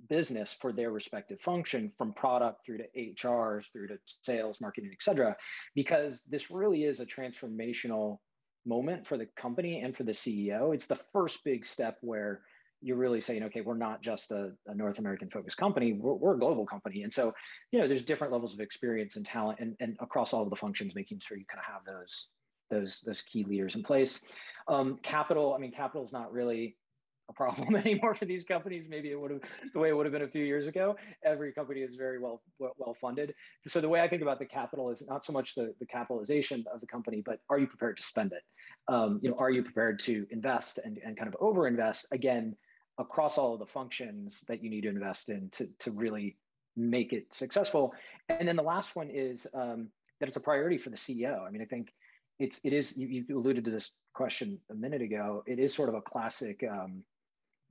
business 0.08 0.52
for 0.52 0.72
their 0.72 0.90
respective 0.90 1.40
function 1.40 1.90
from 1.96 2.12
product 2.12 2.64
through 2.64 2.78
to 2.78 3.28
hr 3.28 3.62
through 3.72 3.88
to 3.88 3.98
sales 4.22 4.60
marketing 4.60 4.90
et 4.92 5.02
cetera? 5.02 5.36
Because 5.74 6.22
this 6.28 6.50
really 6.50 6.84
is 6.84 7.00
a 7.00 7.06
transformational 7.06 8.18
moment 8.66 9.06
for 9.06 9.16
the 9.16 9.26
company 9.36 9.80
and 9.82 9.96
for 9.96 10.02
the 10.02 10.12
ceo 10.12 10.74
it's 10.74 10.86
the 10.86 10.96
first 10.96 11.44
big 11.44 11.64
step 11.64 11.98
where 12.00 12.40
you're 12.82 12.96
really 12.96 13.20
saying 13.20 13.42
okay 13.42 13.60
we're 13.60 13.76
not 13.76 14.02
just 14.02 14.30
a, 14.32 14.52
a 14.66 14.74
north 14.74 14.98
american 14.98 15.30
focused 15.30 15.56
company 15.56 15.92
we're, 15.92 16.14
we're, 16.14 16.34
a 16.34 16.38
global 16.38 16.66
company. 16.66 17.02
And 17.02 17.12
so 17.12 17.32
you 17.70 17.80
know 17.80 17.88
there's 17.88 18.04
different 18.04 18.32
levels 18.32 18.54
of 18.54 18.60
experience 18.60 19.16
and 19.16 19.24
talent 19.24 19.60
and, 19.60 19.76
and 19.80 19.96
across 20.00 20.32
all 20.32 20.42
of 20.42 20.50
the 20.50 20.56
functions 20.56 20.94
making 20.94 21.20
sure 21.20 21.38
you 21.38 21.44
kind 21.46 21.60
of 21.60 21.72
have 21.72 21.84
those 21.84 22.28
those 22.70 23.00
those 23.00 23.22
key 23.22 23.44
leaders 23.44 23.74
in 23.74 23.82
place. 23.82 24.22
Um, 24.68 24.98
capital, 25.02 25.54
I 25.54 25.58
mean, 25.58 25.72
capital 25.72 26.04
is 26.04 26.12
not 26.12 26.32
really 26.32 26.76
a 27.28 27.32
problem 27.32 27.76
anymore 27.76 28.14
for 28.14 28.24
these 28.24 28.44
companies. 28.44 28.86
Maybe 28.88 29.10
it 29.10 29.20
would 29.20 29.30
have 29.30 29.40
the 29.72 29.78
way 29.78 29.88
it 29.88 29.96
would 29.96 30.06
have 30.06 30.12
been 30.12 30.22
a 30.22 30.28
few 30.28 30.44
years 30.44 30.66
ago. 30.66 30.96
Every 31.24 31.52
company 31.52 31.80
is 31.80 31.96
very 31.96 32.18
well 32.18 32.42
well 32.58 32.96
funded. 33.00 33.34
So 33.66 33.80
the 33.80 33.88
way 33.88 34.00
I 34.00 34.08
think 34.08 34.22
about 34.22 34.38
the 34.38 34.46
capital 34.46 34.90
is 34.90 35.02
not 35.06 35.24
so 35.24 35.32
much 35.32 35.54
the, 35.54 35.74
the 35.80 35.86
capitalization 35.86 36.64
of 36.72 36.80
the 36.80 36.86
company, 36.86 37.22
but 37.24 37.40
are 37.50 37.58
you 37.58 37.66
prepared 37.66 37.96
to 37.98 38.02
spend 38.02 38.32
it? 38.32 38.42
Um, 38.88 39.20
you 39.22 39.30
know, 39.30 39.36
are 39.38 39.50
you 39.50 39.62
prepared 39.62 39.98
to 40.00 40.26
invest 40.30 40.78
and, 40.84 40.98
and 41.04 41.16
kind 41.16 41.28
of 41.28 41.36
over 41.40 41.66
invest 41.66 42.06
again 42.12 42.56
across 42.98 43.36
all 43.36 43.54
of 43.54 43.58
the 43.60 43.66
functions 43.66 44.40
that 44.48 44.62
you 44.62 44.70
need 44.70 44.82
to 44.82 44.88
invest 44.88 45.28
in 45.28 45.50
to, 45.50 45.68
to 45.80 45.90
really 45.90 46.36
make 46.76 47.12
it 47.12 47.32
successful? 47.32 47.92
And 48.28 48.46
then 48.46 48.56
the 48.56 48.62
last 48.62 48.96
one 48.96 49.10
is 49.10 49.46
um, 49.54 49.88
that 50.20 50.28
it's 50.28 50.36
a 50.36 50.40
priority 50.40 50.78
for 50.78 50.90
the 50.90 50.96
CEO. 50.96 51.46
I 51.46 51.50
mean, 51.50 51.62
I 51.62 51.66
think 51.66 51.88
it's 52.38 52.60
it 52.64 52.72
is 52.72 52.96
you, 52.96 53.06
you, 53.06 53.38
alluded 53.38 53.64
to 53.64 53.70
this 53.70 53.92
question 54.14 54.58
a 54.70 54.74
minute 54.74 55.02
ago. 55.02 55.42
It 55.46 55.58
is 55.58 55.74
sort 55.74 55.88
of 55.88 55.94
a 55.94 56.00
classic 56.00 56.64
um, 56.70 57.02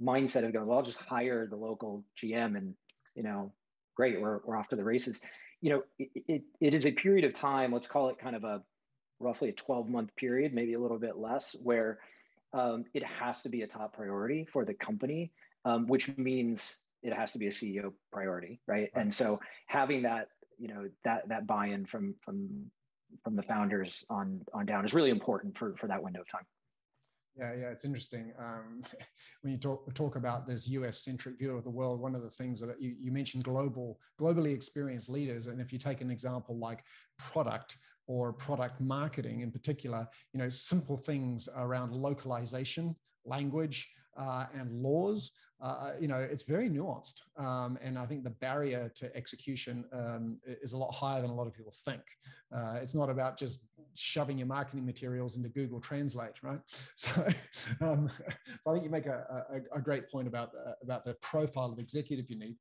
mindset 0.02 0.46
of 0.46 0.54
going, 0.54 0.68
well, 0.68 0.80
I'll 0.80 0.84
just 0.84 0.98
hire 0.98 1.48
the 1.48 1.56
local 1.56 2.04
GM 2.22 2.58
and 2.58 2.76
you 3.16 3.24
know, 3.24 3.52
great, 3.96 4.22
we're 4.22 4.42
we're 4.46 4.58
off 4.58 4.70
to 4.70 4.76
the 4.76 4.84
races. 4.84 5.22
You 5.62 5.70
know, 5.72 5.84
it, 5.98 6.10
it, 6.28 6.42
it 6.60 6.74
is 6.74 6.86
a 6.86 6.92
period 6.92 7.26
of 7.26 7.34
time. 7.34 7.72
Let's 7.72 7.88
call 7.88 8.10
it 8.10 8.20
kind 8.20 8.36
of 8.36 8.44
a 8.44 8.62
roughly 9.20 9.50
a 9.50 9.54
12 9.54 9.90
month 9.90 10.16
period, 10.16 10.54
maybe 10.54 10.74
a 10.74 10.80
little 10.80 11.00
bit 11.00 11.18
less, 11.18 11.56
where 11.64 12.00
um, 12.54 12.84
it 12.94 13.04
has 13.04 13.42
to 13.44 13.50
be 13.50 13.62
a 13.62 13.68
top 13.68 13.96
priority 13.96 14.46
for 14.52 14.66
the 14.66 14.74
company, 14.74 15.32
um, 15.64 15.88
which 15.88 16.16
means 16.18 16.78
it 17.02 17.14
has 17.14 17.32
to 17.32 17.40
be 17.40 17.48
a 17.48 17.52
CEO 17.52 17.94
priority, 18.12 18.60
right? 18.68 18.76
right? 18.76 18.92
And 18.96 19.14
so 19.14 19.40
having 19.68 20.04
that, 20.04 20.28
you 20.60 20.68
know, 20.68 20.90
that 21.04 21.30
that 21.30 21.48
buy-in 21.48 21.86
from 21.86 22.16
from 22.22 22.72
from 23.24 23.36
the 23.36 23.44
founders 23.44 24.04
on 24.10 24.42
on 24.54 24.66
down 24.66 24.86
is 24.86 24.94
really 24.94 25.10
important 25.10 25.58
for 25.58 25.76
for 25.76 25.88
that 25.88 26.02
window 26.02 26.22
of 26.22 26.30
time. 26.30 26.46
Yeah, 27.38 27.54
yeah, 27.54 27.70
it's 27.70 27.84
interesting. 27.84 28.32
Um, 28.40 28.82
when 29.42 29.52
you 29.54 29.60
talk 29.60 29.94
talk 29.94 30.16
about 30.16 30.48
this 30.48 30.70
US 30.70 31.04
centric 31.04 31.38
view 31.38 31.56
of 31.56 31.64
the 31.64 31.70
world, 31.70 32.00
one 32.00 32.16
of 32.16 32.24
the 32.24 32.30
things 32.30 32.60
that 32.62 32.82
you, 32.82 32.96
you 33.00 33.12
mentioned 33.12 33.44
global, 33.44 34.00
globally 34.20 34.54
experienced 34.54 35.10
leaders, 35.10 35.48
and 35.48 35.60
if 35.60 35.74
you 35.74 35.80
take 35.80 36.02
an 36.02 36.10
example 36.10 36.58
like 36.58 36.84
product 37.20 37.78
or 38.08 38.32
product 38.32 38.80
marketing 38.80 39.42
in 39.42 39.52
particular, 39.52 40.08
you 40.34 40.40
know, 40.40 40.48
simple 40.48 40.98
things 40.98 41.50
around 41.58 41.92
localization, 41.92 42.96
language, 43.26 43.90
uh, 44.18 44.46
and 44.54 44.72
laws, 44.72 45.32
uh, 45.62 45.92
you 46.00 46.08
know, 46.08 46.18
it's 46.18 46.44
very 46.44 46.70
nuanced. 46.70 47.22
Um, 47.38 47.78
and 47.82 47.98
I 47.98 48.06
think 48.06 48.24
the 48.24 48.30
barrier 48.30 48.92
to 48.96 49.16
execution 49.16 49.86
um, 49.94 50.38
is 50.46 50.74
a 50.74 50.78
lot 50.78 50.94
higher 50.94 51.22
than 51.22 51.30
a 51.30 51.34
lot 51.34 51.48
of 51.48 51.54
people 51.54 51.74
think. 51.86 52.02
Uh, 52.56 52.78
it's 52.82 52.94
not 52.94 53.10
about 53.10 53.38
just 53.38 53.68
shoving 53.96 54.38
your 54.38 54.48
marketing 54.48 54.86
materials 54.86 55.38
into 55.38 55.50
Google 55.50 55.80
Translate, 55.80 56.44
right? 56.44 56.60
So, 56.96 57.28
um, 57.82 58.10
so 58.10 58.72
I 58.72 58.74
think 58.74 58.84
you 58.84 58.90
make 58.90 59.06
a, 59.06 59.46
a, 59.74 59.78
a, 59.78 59.82
great 59.82 60.10
point 60.10 60.28
about 60.28 60.52
the, 60.52 60.76
about 60.82 61.06
the 61.06 61.14
profile 61.16 61.72
of 61.72 61.80
executive 61.80 62.30
you 62.30 62.38
need, 62.38 62.56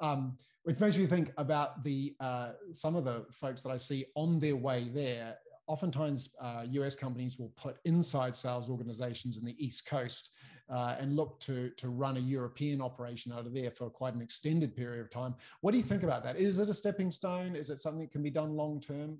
um, 0.00 0.36
which 0.64 0.78
makes 0.80 0.96
me 0.96 1.06
think 1.06 1.32
about 1.36 1.82
the 1.84 2.14
uh, 2.20 2.50
some 2.72 2.96
of 2.96 3.04
the 3.04 3.24
folks 3.32 3.62
that 3.62 3.70
I 3.70 3.76
see 3.76 4.06
on 4.14 4.38
their 4.38 4.56
way 4.56 4.88
there 4.92 5.36
oftentimes 5.66 6.30
uh, 6.40 6.64
US 6.70 6.94
companies 6.94 7.38
will 7.38 7.52
put 7.56 7.76
inside 7.84 8.34
sales 8.34 8.68
organizations 8.68 9.38
in 9.38 9.44
the 9.44 9.56
East 9.64 9.86
Coast 9.86 10.30
uh, 10.72 10.96
and 10.98 11.14
look 11.14 11.38
to, 11.40 11.70
to 11.76 11.88
run 11.88 12.16
a 12.16 12.20
European 12.20 12.80
operation 12.80 13.30
out 13.32 13.46
of 13.46 13.52
there 13.52 13.70
for 13.70 13.90
quite 13.90 14.14
an 14.14 14.22
extended 14.22 14.74
period 14.74 15.00
of 15.00 15.10
time. 15.10 15.34
What 15.60 15.72
do 15.72 15.76
you 15.76 15.84
think 15.84 16.02
about 16.02 16.24
that? 16.24 16.36
Is 16.36 16.58
it 16.58 16.68
a 16.68 16.74
stepping 16.74 17.10
stone? 17.10 17.54
Is 17.54 17.68
it 17.68 17.78
something 17.78 18.00
that 18.00 18.10
can 18.10 18.22
be 18.22 18.30
done 18.30 18.56
long 18.56 18.80
term? 18.80 19.18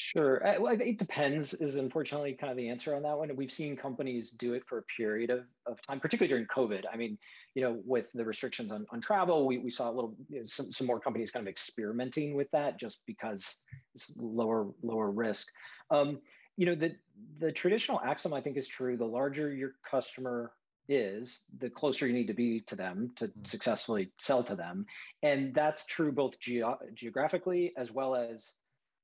Sure. 0.00 0.40
Well, 0.60 0.80
it 0.80 0.96
depends, 0.96 1.54
is 1.54 1.74
unfortunately 1.74 2.32
kind 2.32 2.52
of 2.52 2.56
the 2.56 2.68
answer 2.68 2.94
on 2.94 3.02
that 3.02 3.18
one. 3.18 3.34
We've 3.34 3.50
seen 3.50 3.76
companies 3.76 4.30
do 4.30 4.54
it 4.54 4.62
for 4.64 4.78
a 4.78 4.82
period 4.82 5.28
of, 5.28 5.40
of 5.66 5.82
time, 5.82 5.98
particularly 5.98 6.28
during 6.28 6.46
COVID. 6.46 6.84
I 6.90 6.96
mean, 6.96 7.18
you 7.56 7.62
know, 7.62 7.82
with 7.84 8.06
the 8.14 8.24
restrictions 8.24 8.70
on, 8.70 8.86
on 8.90 9.00
travel, 9.00 9.44
we, 9.44 9.58
we 9.58 9.70
saw 9.70 9.90
a 9.90 9.92
little, 9.92 10.14
you 10.28 10.38
know, 10.38 10.46
some, 10.46 10.72
some 10.72 10.86
more 10.86 11.00
companies 11.00 11.32
kind 11.32 11.44
of 11.44 11.50
experimenting 11.50 12.36
with 12.36 12.48
that 12.52 12.78
just 12.78 13.00
because 13.08 13.56
it's 13.96 14.08
lower, 14.16 14.68
lower 14.82 15.10
risk. 15.10 15.48
Um, 15.90 16.20
you 16.58 16.66
know, 16.66 16.74
the, 16.74 16.94
the 17.38 17.52
traditional 17.52 18.00
axiom 18.00 18.34
I 18.34 18.42
think 18.42 18.58
is 18.58 18.68
true. 18.68 18.98
The 18.98 19.06
larger 19.06 19.54
your 19.54 19.72
customer 19.88 20.52
is, 20.88 21.44
the 21.58 21.70
closer 21.70 22.06
you 22.06 22.12
need 22.12 22.26
to 22.26 22.34
be 22.34 22.60
to 22.62 22.76
them 22.76 23.12
to 23.16 23.28
mm-hmm. 23.28 23.44
successfully 23.44 24.10
sell 24.18 24.42
to 24.42 24.56
them. 24.56 24.84
And 25.22 25.54
that's 25.54 25.86
true 25.86 26.12
both 26.12 26.38
ge- 26.40 26.64
geographically 26.94 27.72
as 27.76 27.92
well 27.92 28.16
as 28.16 28.54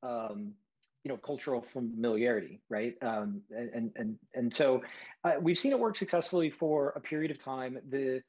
um, 0.03 0.55
you 1.05 1.11
know 1.11 1.17
cultural 1.19 1.61
familiarity 1.61 2.61
right 2.71 2.95
um, 3.03 3.43
and 3.51 3.93
and 3.95 4.19
and 4.35 4.53
so 4.53 4.83
uh, 5.23 5.35
we've 5.41 5.59
seen 5.59 5.73
it 5.73 5.79
work 5.79 5.97
successfully 5.97 6.49
for 6.51 6.95
a 6.97 7.01
period 7.01 7.31
of 7.31 7.39
time 7.39 7.79
the 7.91 8.23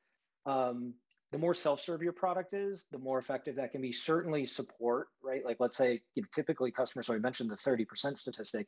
um, 0.45 0.93
the 1.31 1.37
more 1.37 1.53
self-serve 1.53 2.01
your 2.01 2.13
product 2.13 2.53
is 2.53 2.85
the 2.91 2.97
more 2.97 3.19
effective 3.19 3.55
that 3.55 3.71
can 3.71 3.81
be. 3.81 3.91
Certainly 3.91 4.45
support 4.45 5.07
right? 5.23 5.45
Like 5.45 5.57
let's 5.59 5.77
say 5.77 6.01
you 6.15 6.21
know, 6.21 6.27
typically 6.33 6.71
customers 6.71 7.07
so 7.07 7.13
i 7.13 7.17
mentioned 7.17 7.49
the 7.49 7.55
30% 7.55 8.17
statistic 8.17 8.67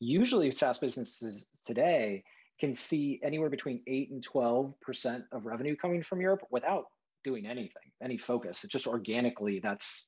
usually 0.00 0.50
saas 0.50 0.78
businesses 0.78 1.46
today 1.66 2.22
can 2.60 2.74
see 2.74 3.20
anywhere 3.22 3.50
between 3.50 3.82
8 3.86 4.10
and 4.10 4.26
12% 4.26 5.22
of 5.32 5.46
revenue 5.46 5.76
coming 5.76 6.02
from 6.02 6.20
europe 6.20 6.42
without 6.50 6.86
doing 7.24 7.46
anything 7.46 7.88
any 8.02 8.16
focus. 8.16 8.64
It's 8.64 8.72
just 8.72 8.86
organically 8.86 9.60
that's 9.60 10.06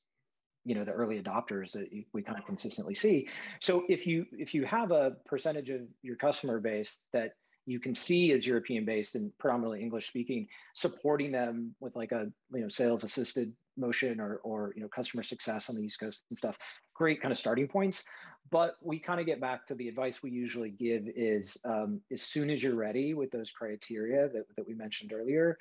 you 0.65 0.75
know 0.75 0.85
the 0.85 0.93
early 0.93 1.21
adopters 1.21 1.73
that 1.73 1.89
we 2.13 2.23
kind 2.23 2.39
of 2.39 2.47
consistently 2.47 2.95
see. 2.95 3.29
So 3.61 3.85
if 3.89 4.07
you 4.07 4.27
if 4.33 4.55
you 4.55 4.65
have 4.65 4.91
a 4.91 5.13
percentage 5.27 5.71
of 5.71 5.83
your 6.03 6.17
customer 6.17 6.61
base 6.61 7.03
that 7.13 7.33
you 7.67 7.81
can 7.81 7.95
see 7.95 8.33
as 8.33 8.47
european 8.47 8.85
based 8.85 9.15
and 9.15 9.37
predominantly 9.39 9.81
english 9.81 10.09
speaking 10.09 10.47
supporting 10.75 11.33
them 11.33 11.75
with 11.81 11.95
like 11.97 12.13
a 12.13 12.31
you 12.53 12.61
know 12.61 12.69
sales 12.69 13.05
assisted 13.05 13.53
motion 13.77 14.21
or 14.21 14.41
or 14.45 14.73
you 14.77 14.83
know 14.83 14.89
customer 14.89 15.23
success 15.23 15.69
on 15.69 15.77
the 15.77 15.83
east 15.83 15.99
coast 15.99 16.23
and 16.31 16.37
stuff 16.37 16.59
great 16.95 17.21
kind 17.21 17.33
of 17.33 17.39
starting 17.39 17.69
points 17.69 18.05
but 18.51 18.77
we 18.83 18.99
kind 18.99 19.21
of 19.21 19.27
get 19.27 19.41
back 19.41 19.67
to 19.67 19.75
the 19.75 19.89
advice 19.89 20.23
we 20.23 20.31
usually 20.31 20.71
give 20.71 21.05
is 21.15 21.57
um, 21.65 22.01
as 22.13 22.21
soon 22.21 22.51
as 22.51 22.63
you're 22.63 22.75
ready 22.75 23.15
with 23.15 23.31
those 23.31 23.51
criteria 23.51 24.29
that, 24.29 24.45
that 24.57 24.67
we 24.67 24.75
mentioned 24.75 25.13
earlier 25.13 25.57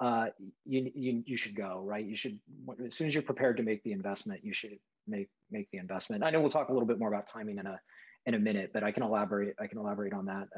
uh, 0.00 0.26
you, 0.64 0.90
you 0.94 1.22
you 1.26 1.36
should 1.36 1.54
go 1.54 1.82
right. 1.84 2.04
You 2.04 2.16
should 2.16 2.38
as 2.84 2.94
soon 2.94 3.06
as 3.06 3.14
you're 3.14 3.22
prepared 3.22 3.58
to 3.58 3.62
make 3.62 3.82
the 3.82 3.92
investment, 3.92 4.42
you 4.42 4.54
should 4.54 4.78
make 5.06 5.28
make 5.50 5.70
the 5.72 5.78
investment. 5.78 6.24
I 6.24 6.30
know 6.30 6.40
we'll 6.40 6.50
talk 6.50 6.70
a 6.70 6.72
little 6.72 6.88
bit 6.88 6.98
more 6.98 7.08
about 7.08 7.26
timing 7.26 7.58
in 7.58 7.66
a 7.66 7.78
in 8.24 8.34
a 8.34 8.38
minute, 8.38 8.70
but 8.72 8.82
I 8.82 8.92
can 8.92 9.02
elaborate. 9.02 9.54
I 9.60 9.66
can 9.66 9.78
elaborate 9.78 10.14
on 10.14 10.24
that 10.26 10.48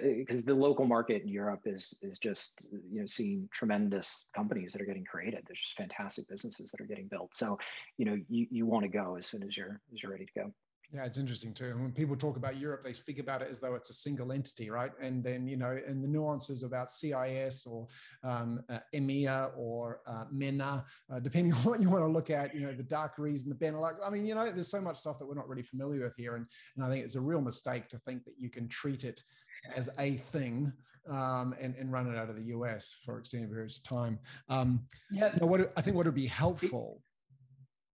because 0.00 0.44
the 0.44 0.54
local 0.54 0.86
market 0.86 1.22
in 1.22 1.28
Europe 1.28 1.62
is 1.66 1.94
is 2.02 2.18
just 2.18 2.68
you 2.90 3.00
know 3.00 3.06
seeing 3.06 3.48
tremendous 3.52 4.26
companies 4.34 4.72
that 4.72 4.82
are 4.82 4.86
getting 4.86 5.04
created. 5.04 5.42
There's 5.46 5.60
just 5.60 5.76
fantastic 5.76 6.28
businesses 6.28 6.70
that 6.70 6.80
are 6.80 6.86
getting 6.86 7.08
built. 7.08 7.34
So 7.34 7.58
you 7.98 8.04
know 8.04 8.18
you 8.28 8.46
you 8.50 8.66
want 8.66 8.84
to 8.84 8.88
go 8.88 9.16
as 9.16 9.26
soon 9.26 9.42
as 9.42 9.56
you're 9.56 9.80
as 9.92 10.02
you're 10.02 10.12
ready 10.12 10.26
to 10.26 10.32
go. 10.40 10.52
Yeah, 10.94 11.06
it's 11.06 11.16
interesting 11.16 11.54
too. 11.54 11.70
And 11.70 11.80
when 11.80 11.92
people 11.92 12.16
talk 12.16 12.36
about 12.36 12.58
Europe, 12.58 12.82
they 12.82 12.92
speak 12.92 13.18
about 13.18 13.40
it 13.40 13.48
as 13.50 13.58
though 13.58 13.74
it's 13.74 13.88
a 13.88 13.94
single 13.94 14.30
entity, 14.30 14.68
right? 14.68 14.90
And 15.00 15.24
then, 15.24 15.48
you 15.48 15.56
know, 15.56 15.80
and 15.86 16.04
the 16.04 16.08
nuances 16.08 16.64
about 16.64 16.90
CIS 16.90 17.64
or 17.66 17.88
um, 18.22 18.62
uh, 18.68 18.80
EMEA 18.94 19.52
or 19.56 20.00
uh, 20.06 20.24
MENA, 20.30 20.84
uh, 21.10 21.18
depending 21.20 21.52
on 21.54 21.60
what 21.60 21.80
you 21.80 21.88
want 21.88 22.04
to 22.04 22.08
look 22.08 22.28
at, 22.28 22.54
you 22.54 22.60
know, 22.60 22.74
the 22.74 22.82
DACH 22.82 23.16
region, 23.16 23.48
the 23.48 23.54
Benelux. 23.54 23.94
I 24.04 24.10
mean, 24.10 24.26
you 24.26 24.34
know, 24.34 24.50
there's 24.50 24.68
so 24.68 24.82
much 24.82 24.98
stuff 24.98 25.18
that 25.18 25.26
we're 25.26 25.34
not 25.34 25.48
really 25.48 25.62
familiar 25.62 26.02
with 26.02 26.16
here. 26.16 26.36
And, 26.36 26.46
and 26.76 26.84
I 26.84 26.90
think 26.90 27.02
it's 27.02 27.16
a 27.16 27.22
real 27.22 27.40
mistake 27.40 27.88
to 27.88 27.98
think 28.00 28.24
that 28.24 28.34
you 28.36 28.50
can 28.50 28.68
treat 28.68 29.04
it 29.04 29.22
as 29.74 29.88
a 29.98 30.16
thing 30.16 30.72
um, 31.10 31.54
and, 31.60 31.74
and 31.76 31.92
run 31.92 32.12
it 32.12 32.16
out 32.16 32.30
of 32.30 32.36
the 32.36 32.44
US 32.56 32.96
for 33.04 33.18
extended 33.18 33.50
periods 33.50 33.78
of 33.78 33.84
time. 33.84 34.18
Um, 34.48 34.86
yeah. 35.10 35.32
Know, 35.40 35.46
what 35.46 35.72
I 35.76 35.82
think 35.82 35.96
what 35.96 36.06
would 36.06 36.14
be 36.14 36.26
helpful 36.26 37.02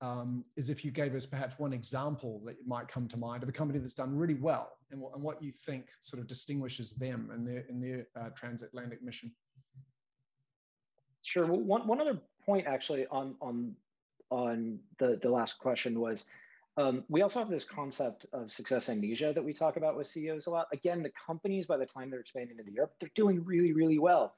um, 0.01 0.45
is 0.55 0.69
if 0.69 0.85
you 0.85 0.91
gave 0.91 1.15
us 1.15 1.25
perhaps 1.25 1.57
one 1.57 1.73
example 1.73 2.41
that 2.45 2.55
might 2.65 2.87
come 2.87 3.07
to 3.07 3.17
mind 3.17 3.43
of 3.43 3.49
a 3.49 3.51
company 3.51 3.79
that's 3.79 3.93
done 3.93 4.15
really 4.15 4.35
well 4.35 4.73
and, 4.91 5.01
and 5.13 5.23
what 5.23 5.41
you 5.41 5.51
think 5.51 5.87
sort 6.01 6.21
of 6.21 6.27
distinguishes 6.27 6.93
them 6.93 7.31
in 7.33 7.45
their 7.45 7.65
in 7.69 7.81
their 7.81 8.07
uh, 8.19 8.29
transatlantic 8.35 9.01
mission. 9.01 9.31
Sure. 11.23 11.45
Well, 11.45 11.59
one, 11.59 11.87
one 11.87 11.99
other 11.99 12.19
point 12.45 12.67
actually 12.67 13.07
on 13.07 13.35
on 13.41 13.75
on 14.29 14.79
the 14.99 15.19
the 15.21 15.29
last 15.29 15.59
question 15.59 15.99
was 15.99 16.27
um, 16.77 17.03
we 17.09 17.21
also 17.21 17.39
have 17.39 17.49
this 17.49 17.63
concept 17.63 18.25
of 18.33 18.51
success 18.51 18.89
amnesia 18.89 19.33
that 19.33 19.43
we 19.43 19.53
talk 19.53 19.77
about 19.77 19.97
with 19.97 20.07
CEOs 20.07 20.45
a 20.45 20.51
lot. 20.51 20.67
Again, 20.71 21.01
the 21.03 21.11
companies 21.25 21.65
by 21.65 21.77
the 21.77 21.85
time 21.85 22.09
they're 22.09 22.19
expanding 22.19 22.57
into 22.59 22.71
Europe, 22.71 22.93
they're 22.99 23.09
doing 23.15 23.43
really 23.43 23.73
really 23.73 23.99
well, 23.99 24.33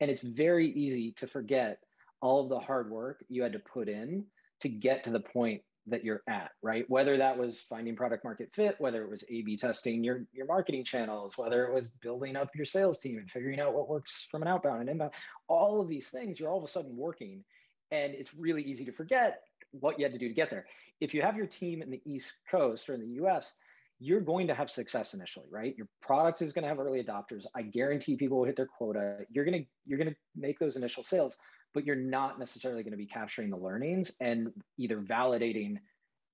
and 0.00 0.10
it's 0.10 0.22
very 0.22 0.68
easy 0.68 1.12
to 1.12 1.26
forget 1.26 1.78
all 2.20 2.42
of 2.42 2.48
the 2.48 2.58
hard 2.58 2.90
work 2.90 3.24
you 3.28 3.42
had 3.42 3.52
to 3.52 3.58
put 3.58 3.88
in 3.88 4.24
to 4.60 4.68
get 4.68 5.04
to 5.04 5.10
the 5.10 5.20
point 5.20 5.62
that 5.90 6.04
you're 6.04 6.22
at, 6.28 6.50
right? 6.62 6.84
Whether 6.88 7.16
that 7.16 7.38
was 7.38 7.62
finding 7.62 7.96
product 7.96 8.24
market 8.24 8.52
fit, 8.52 8.76
whether 8.78 9.02
it 9.02 9.10
was 9.10 9.24
A/B 9.28 9.56
testing 9.56 10.04
your 10.04 10.24
your 10.32 10.46
marketing 10.46 10.84
channels, 10.84 11.38
whether 11.38 11.66
it 11.66 11.74
was 11.74 11.88
building 12.02 12.36
up 12.36 12.54
your 12.54 12.64
sales 12.64 12.98
team 12.98 13.18
and 13.18 13.30
figuring 13.30 13.60
out 13.60 13.74
what 13.74 13.88
works 13.88 14.26
from 14.30 14.42
an 14.42 14.48
outbound 14.48 14.80
and 14.80 14.90
inbound, 14.90 15.12
all 15.48 15.80
of 15.80 15.88
these 15.88 16.08
things 16.08 16.38
you're 16.38 16.50
all 16.50 16.58
of 16.58 16.64
a 16.64 16.68
sudden 16.68 16.96
working, 16.96 17.44
and 17.90 18.14
it's 18.14 18.34
really 18.34 18.62
easy 18.62 18.84
to 18.84 18.92
forget 18.92 19.42
what 19.72 19.98
you 19.98 20.04
had 20.04 20.12
to 20.12 20.18
do 20.18 20.28
to 20.28 20.34
get 20.34 20.50
there. 20.50 20.66
If 21.00 21.14
you 21.14 21.22
have 21.22 21.36
your 21.36 21.46
team 21.46 21.82
in 21.82 21.90
the 21.90 22.02
East 22.04 22.34
Coast 22.50 22.88
or 22.88 22.94
in 22.94 23.00
the 23.00 23.14
U.S., 23.22 23.52
you're 24.00 24.20
going 24.20 24.46
to 24.46 24.54
have 24.54 24.70
success 24.70 25.14
initially, 25.14 25.46
right? 25.50 25.74
Your 25.76 25.88
product 26.00 26.40
is 26.40 26.52
going 26.52 26.62
to 26.62 26.68
have 26.68 26.78
early 26.78 27.02
adopters. 27.02 27.46
I 27.56 27.62
guarantee 27.62 28.16
people 28.16 28.38
will 28.38 28.44
hit 28.44 28.56
their 28.56 28.66
quota. 28.66 29.18
You're 29.30 29.44
gonna 29.44 29.64
you're 29.86 29.98
gonna 29.98 30.14
make 30.36 30.58
those 30.58 30.76
initial 30.76 31.02
sales 31.02 31.36
but 31.74 31.84
you're 31.84 31.96
not 31.96 32.38
necessarily 32.38 32.82
going 32.82 32.92
to 32.92 32.98
be 32.98 33.06
capturing 33.06 33.50
the 33.50 33.56
learnings 33.56 34.12
and 34.20 34.48
either 34.78 34.98
validating 34.98 35.76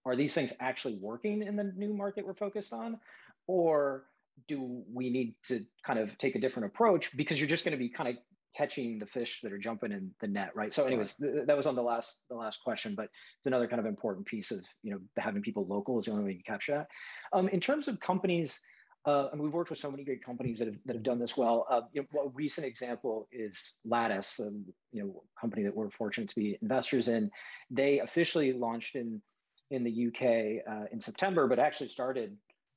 are 0.06 0.16
these 0.16 0.34
things 0.34 0.52
actually 0.60 0.98
working 1.00 1.42
in 1.42 1.56
the 1.56 1.72
new 1.76 1.94
market 1.94 2.26
we're 2.26 2.34
focused 2.34 2.72
on 2.72 2.98
or 3.46 4.04
do 4.48 4.82
we 4.92 5.10
need 5.10 5.34
to 5.42 5.60
kind 5.84 5.98
of 5.98 6.16
take 6.18 6.34
a 6.34 6.40
different 6.40 6.66
approach 6.66 7.16
because 7.16 7.38
you're 7.38 7.48
just 7.48 7.64
going 7.64 7.72
to 7.72 7.78
be 7.78 7.88
kind 7.88 8.08
of 8.08 8.16
catching 8.56 8.98
the 8.98 9.06
fish 9.06 9.40
that 9.42 9.52
are 9.52 9.58
jumping 9.58 9.92
in 9.92 10.10
the 10.20 10.26
net 10.26 10.50
right 10.54 10.72
so 10.74 10.84
anyways 10.84 11.16
th- 11.16 11.46
that 11.46 11.56
was 11.56 11.66
on 11.66 11.74
the 11.74 11.82
last 11.82 12.18
the 12.30 12.36
last 12.36 12.60
question 12.62 12.94
but 12.94 13.04
it's 13.04 13.46
another 13.46 13.66
kind 13.66 13.80
of 13.80 13.86
important 13.86 14.26
piece 14.26 14.50
of 14.50 14.60
you 14.82 14.92
know 14.92 15.00
having 15.16 15.42
people 15.42 15.66
local 15.66 15.98
is 15.98 16.04
the 16.04 16.10
only 16.12 16.24
way 16.24 16.32
you 16.32 16.42
capture 16.46 16.72
that 16.72 16.88
um, 17.36 17.48
in 17.48 17.60
terms 17.60 17.88
of 17.88 17.98
companies 18.00 18.60
uh, 19.06 19.28
and 19.32 19.40
we've 19.40 19.52
worked 19.52 19.70
with 19.70 19.78
so 19.78 19.90
many 19.90 20.02
great 20.02 20.24
companies 20.24 20.58
that 20.58 20.66
have, 20.66 20.78
that 20.86 20.94
have 20.96 21.02
done 21.02 21.18
this 21.18 21.36
well. 21.36 21.66
Uh, 21.68 21.82
you 21.92 22.06
know, 22.14 22.22
a 22.22 22.28
recent 22.28 22.66
example 22.66 23.28
is 23.32 23.78
Lattice, 23.84 24.40
um, 24.40 24.64
you 24.92 25.02
know, 25.02 25.22
company 25.38 25.62
that 25.62 25.76
we're 25.76 25.90
fortunate 25.90 26.30
to 26.30 26.34
be 26.34 26.58
investors 26.62 27.08
in. 27.08 27.30
They 27.70 28.00
officially 28.00 28.52
launched 28.52 28.96
in 28.96 29.20
in 29.70 29.84
the 29.84 30.06
UK 30.06 30.62
uh, 30.70 30.84
in 30.92 31.00
September, 31.00 31.46
but 31.48 31.58
actually 31.58 31.88
started, 31.88 32.36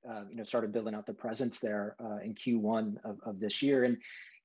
uh, 0.09 0.23
you 0.29 0.35
know, 0.35 0.43
started 0.43 0.71
building 0.71 0.95
out 0.95 1.05
the 1.05 1.13
presence 1.13 1.59
there 1.59 1.95
uh, 2.03 2.17
in 2.23 2.33
Q1 2.33 2.95
of, 3.03 3.19
of 3.25 3.39
this 3.39 3.61
year. 3.61 3.83
And 3.83 3.97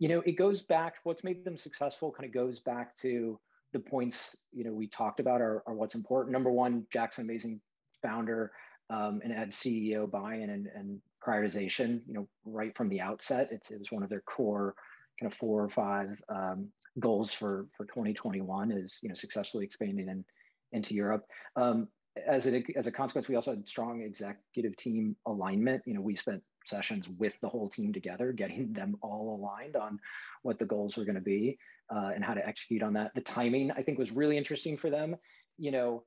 you 0.03 0.09
know, 0.09 0.21
it 0.27 0.33
goes 0.33 0.63
back. 0.63 0.97
What's 1.05 1.23
made 1.23 1.45
them 1.45 1.57
successful 1.57 2.11
kind 2.11 2.27
of 2.29 2.35
goes 2.35 2.59
back 2.59 2.97
to 2.97 3.39
the 3.73 3.79
points 3.79 4.35
you 4.53 4.65
know 4.65 4.73
we 4.73 4.89
talked 4.89 5.21
about 5.21 5.41
are, 5.41 5.63
are 5.65 5.75
what's 5.75 5.95
important. 5.95 6.33
Number 6.33 6.51
one, 6.51 6.85
Jack's 6.93 7.19
an 7.19 7.25
amazing 7.25 7.61
founder 8.03 8.51
um, 8.91 9.21
and 9.23 9.33
had 9.33 9.53
CEO 9.53 10.11
buy-in 10.11 10.51
and, 10.51 10.67
and 10.75 11.01
prioritization, 11.25 12.01
you 12.09 12.15
know, 12.15 12.29
right 12.45 12.77
from 12.77 12.89
the 12.89 13.01
outset. 13.01 13.51
It's, 13.53 13.71
it 13.71 13.79
was 13.79 13.93
one 13.93 14.03
of 14.03 14.11
their 14.11 14.23
core 14.23 14.75
kind 15.21 15.31
of 15.31 15.39
four 15.39 15.63
or 15.63 15.69
five 15.69 16.21
um, 16.29 16.67
goals 16.99 17.33
for, 17.33 17.67
for 17.77 17.87
2021 17.87 18.73
is, 18.73 18.99
you 19.05 19.09
know, 19.09 19.15
successfully 19.15 19.65
expanding 19.65 20.09
in, 20.09 20.25
into 20.73 20.95
Europe. 20.95 21.23
Um, 21.55 21.87
as, 22.27 22.49
a, 22.49 22.65
as 22.75 22.89
a 22.89 22.93
consequence, 22.93 23.29
we 23.29 23.37
also 23.37 23.53
had 23.53 23.69
strong 23.69 24.03
executive 24.03 24.77
team 24.77 25.15
alignment. 25.29 25.83
You 25.87 25.95
know, 25.95 26.01
we 26.01 26.17
spent 26.17 26.43
sessions 26.67 27.09
with 27.09 27.39
the 27.41 27.49
whole 27.49 27.69
team 27.69 27.93
together, 27.93 28.33
getting 28.33 28.73
them 28.73 28.97
all 29.03 29.39
aligned 29.39 29.77
on 29.77 30.01
what 30.43 30.59
the 30.59 30.65
goals 30.65 30.97
were 30.97 31.05
going 31.05 31.17
to 31.17 31.21
be 31.21 31.59
uh, 31.95 32.11
and 32.15 32.25
how 32.25 32.35
to 32.35 32.47
execute 32.47 32.83
on 32.83 32.95
that. 32.95 33.15
The 33.15 33.21
timing, 33.21 33.71
I 33.71 33.83
think, 33.83 33.99
was 33.99 34.13
really 34.13 34.37
interesting 34.37 34.77
for 34.77 34.91
them. 34.91 35.17
You 35.59 35.71
know, 35.71 36.05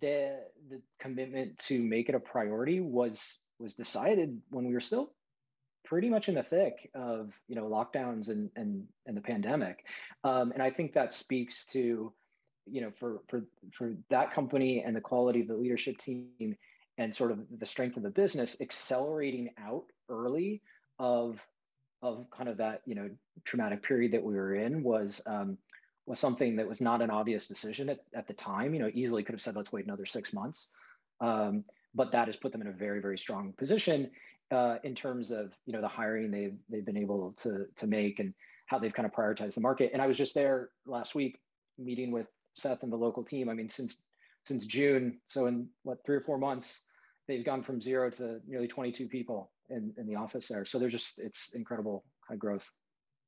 the 0.00 0.38
the 0.68 0.80
commitment 0.98 1.58
to 1.58 1.82
make 1.82 2.08
it 2.08 2.14
a 2.14 2.20
priority 2.20 2.80
was 2.80 3.38
was 3.58 3.74
decided 3.74 4.40
when 4.50 4.66
we 4.66 4.74
were 4.74 4.80
still 4.80 5.12
pretty 5.84 6.08
much 6.08 6.28
in 6.28 6.34
the 6.34 6.42
thick 6.42 6.90
of 6.94 7.32
you 7.48 7.54
know 7.54 7.68
lockdowns 7.68 8.28
and 8.28 8.50
and 8.56 8.86
and 9.06 9.16
the 9.16 9.22
pandemic, 9.22 9.84
um, 10.24 10.52
and 10.52 10.62
I 10.62 10.70
think 10.70 10.92
that 10.94 11.12
speaks 11.12 11.66
to 11.66 12.12
you 12.66 12.80
know 12.80 12.92
for 12.98 13.20
for 13.28 13.44
for 13.72 13.94
that 14.10 14.32
company 14.32 14.82
and 14.84 14.94
the 14.94 15.00
quality 15.00 15.40
of 15.40 15.48
the 15.48 15.56
leadership 15.56 15.98
team 15.98 16.56
and 17.00 17.16
sort 17.16 17.32
of 17.32 17.38
the 17.58 17.64
strength 17.64 17.96
of 17.96 18.02
the 18.02 18.10
business 18.10 18.58
accelerating 18.60 19.48
out 19.58 19.84
early 20.10 20.60
of 20.98 21.40
of 22.02 22.26
kind 22.30 22.48
of 22.48 22.58
that 22.58 22.82
you 22.84 22.94
know 22.94 23.08
traumatic 23.44 23.82
period 23.82 24.12
that 24.12 24.22
we 24.22 24.34
were 24.34 24.54
in 24.54 24.82
was 24.82 25.20
um, 25.26 25.56
was 26.06 26.20
something 26.20 26.56
that 26.56 26.68
was 26.68 26.80
not 26.80 27.00
an 27.00 27.10
obvious 27.10 27.48
decision 27.48 27.88
at, 27.88 28.00
at 28.14 28.28
the 28.28 28.34
time 28.34 28.74
you 28.74 28.80
know 28.80 28.90
easily 28.92 29.22
could 29.22 29.32
have 29.32 29.40
said 29.40 29.56
let's 29.56 29.72
wait 29.72 29.86
another 29.86 30.06
six 30.06 30.32
months. 30.32 30.68
Um, 31.22 31.64
but 31.94 32.12
that 32.12 32.28
has 32.28 32.36
put 32.36 32.52
them 32.52 32.60
in 32.60 32.66
a 32.68 32.72
very 32.72 33.00
very 33.00 33.18
strong 33.18 33.54
position 33.56 34.10
uh, 34.50 34.76
in 34.84 34.94
terms 34.94 35.30
of 35.30 35.54
you 35.64 35.72
know 35.72 35.80
the 35.80 35.88
hiring 35.88 36.30
they've 36.30 36.58
they've 36.68 36.84
been 36.84 36.98
able 36.98 37.34
to 37.42 37.64
to 37.76 37.86
make 37.86 38.20
and 38.20 38.34
how 38.66 38.78
they've 38.78 38.94
kind 38.94 39.06
of 39.06 39.12
prioritized 39.12 39.54
the 39.54 39.62
market. 39.62 39.90
And 39.94 40.02
i 40.02 40.06
was 40.06 40.18
just 40.18 40.34
there 40.34 40.68
last 40.84 41.14
week 41.14 41.40
meeting 41.78 42.10
with 42.12 42.26
seth 42.56 42.82
and 42.82 42.92
the 42.92 42.96
local 42.96 43.24
team. 43.24 43.48
I 43.48 43.54
mean 43.54 43.70
since 43.70 44.02
since 44.44 44.66
june 44.66 45.18
so 45.28 45.46
in 45.46 45.68
what 45.82 46.04
three 46.04 46.16
or 46.16 46.20
four 46.20 46.38
months 46.38 46.82
they've 47.30 47.44
gone 47.44 47.62
from 47.62 47.80
zero 47.80 48.10
to 48.10 48.40
nearly 48.46 48.66
22 48.66 49.06
people 49.06 49.50
in, 49.70 49.94
in 49.96 50.06
the 50.06 50.16
office 50.16 50.48
there. 50.48 50.64
So 50.64 50.78
they're 50.78 50.88
just, 50.88 51.18
it's 51.18 51.52
incredible 51.54 52.04
growth. 52.38 52.68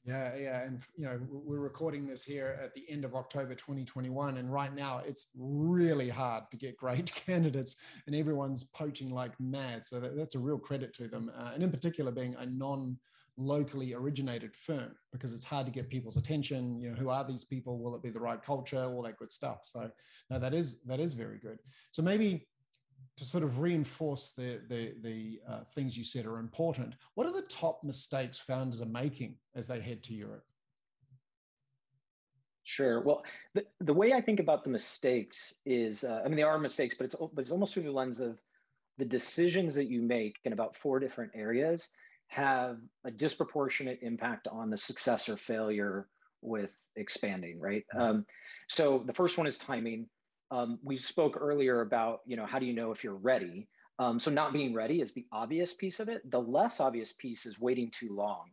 Yeah, 0.05 0.35
yeah, 0.35 0.63
and 0.63 0.83
you 0.97 1.05
know 1.05 1.21
we're 1.31 1.61
recording 1.61 2.09
this 2.09 2.25
here 2.25 2.59
at 2.61 2.75
the 2.75 2.85
end 2.89 3.05
of 3.05 3.15
October 3.15 3.55
2021, 3.55 4.37
and 4.39 4.53
right 4.53 4.75
now 4.75 5.01
it's 5.07 5.29
really 5.39 6.09
hard 6.09 6.45
to 6.51 6.57
get 6.57 6.77
great 6.77 7.15
candidates, 7.27 7.77
and 8.09 8.17
everyone's 8.17 8.65
poaching 8.65 9.11
like 9.11 9.39
mad. 9.39 9.87
So 9.87 10.01
that, 10.01 10.17
that's 10.17 10.35
a 10.35 10.41
real 10.41 10.59
credit 10.59 10.93
to 10.97 11.07
them, 11.07 11.31
uh, 11.39 11.53
and 11.55 11.63
in 11.63 11.71
particular 11.71 12.11
being 12.11 12.35
a 12.41 12.47
non 12.47 12.99
locally 13.39 13.95
originated 13.95 14.55
firm 14.55 14.95
because 15.11 15.33
it's 15.33 15.45
hard 15.45 15.65
to 15.65 15.73
get 15.73 15.89
people's 15.89 16.19
attention 16.19 16.79
you 16.79 16.91
know 16.91 16.95
who 16.95 17.09
are 17.09 17.25
these 17.25 17.45
people 17.45 17.79
will 17.79 17.95
it 17.95 18.03
be 18.03 18.11
the 18.11 18.21
right 18.21 18.43
culture 18.43 18.85
all 18.85 19.03
that 19.03 19.17
good 19.17 19.31
stuff 19.31 19.61
so 19.63 19.91
no 20.29 20.39
that 20.39 20.53
is 20.53 20.83
that 20.83 21.01
is 21.01 21.15
very 21.15 21.39
good 21.39 21.59
so 21.93 22.03
maybe 22.03 22.47
to 23.17 23.25
sort 23.25 23.45
of 23.45 23.61
reinforce 23.61 24.33
the 24.37 24.61
the, 24.69 24.95
the 25.03 25.41
uh, 25.49 25.65
things 25.75 25.97
you 25.97 26.05
said 26.05 26.27
are 26.27 26.39
important, 26.39 26.95
what 27.15 27.27
are 27.27 27.33
the 27.33 27.43
top 27.43 27.83
mistakes 27.85 28.39
founders 28.39 28.81
are 28.83 28.87
making 28.87 29.37
as 29.55 29.67
they 29.67 29.81
head 29.81 30.03
to 30.05 30.15
Europe? 30.15 30.45
Sure. 32.65 33.01
Well, 33.01 33.23
the, 33.55 33.65
the 33.81 33.93
way 33.93 34.13
I 34.13 34.21
think 34.21 34.39
about 34.41 34.63
the 34.65 34.71
mistakes 34.71 35.55
is, 35.67 36.05
uh, 36.05 36.23
I 36.25 36.29
mean, 36.29 36.37
they 36.37 36.43
are 36.43 36.59
mistakes, 36.59 36.95
but 36.97 37.05
it's 37.05 37.17
but 37.17 37.43
it's 37.43 37.51
almost 37.51 37.75
through 37.75 37.83
the 37.83 37.93
lens 37.93 38.21
of 38.21 38.41
the 38.99 39.05
decisions 39.05 39.75
that 39.75 39.87
you 39.87 40.01
make 40.03 40.37
in 40.45 40.53
about 40.53 40.77
four 40.77 41.01
different 41.01 41.33
areas 41.35 41.89
have 42.29 42.79
a 43.05 43.11
disproportionate 43.11 43.99
impact 44.03 44.49
on 44.49 44.71
the 44.71 44.77
success 44.77 45.29
or 45.29 45.37
failure 45.37 46.09
with 46.41 46.79
expanding. 46.97 47.61
Right. 47.61 47.85
Mm-hmm. 47.95 48.03
Um, 48.03 48.27
so 48.69 49.03
the 49.07 49.13
first 49.13 49.39
one 49.39 49.47
is 49.47 49.59
timing. 49.59 50.07
Um, 50.53 50.79
we 50.85 50.99
spoke 50.99 51.39
earlier 51.41 51.81
about, 51.81 52.21
you 52.27 52.37
know, 52.37 52.47
how 52.47 52.59
do 52.59 52.67
you 52.67 52.75
know 52.75 52.93
if 52.93 53.03
you're 53.03 53.17
ready? 53.17 53.69
Um, 53.99 54.21
so 54.21 54.31
not 54.31 54.53
being 54.53 54.75
ready 54.75 55.01
is 55.01 55.13
the 55.13 55.27
obvious 55.33 55.75
piece 55.75 55.99
of 55.99 56.09
it. 56.09 56.31
The 56.31 56.41
less 56.41 56.79
obvious 56.79 57.13
piece 57.13 57.47
is 57.47 57.59
waiting 57.59 57.91
too 57.91 58.15
long. 58.15 58.51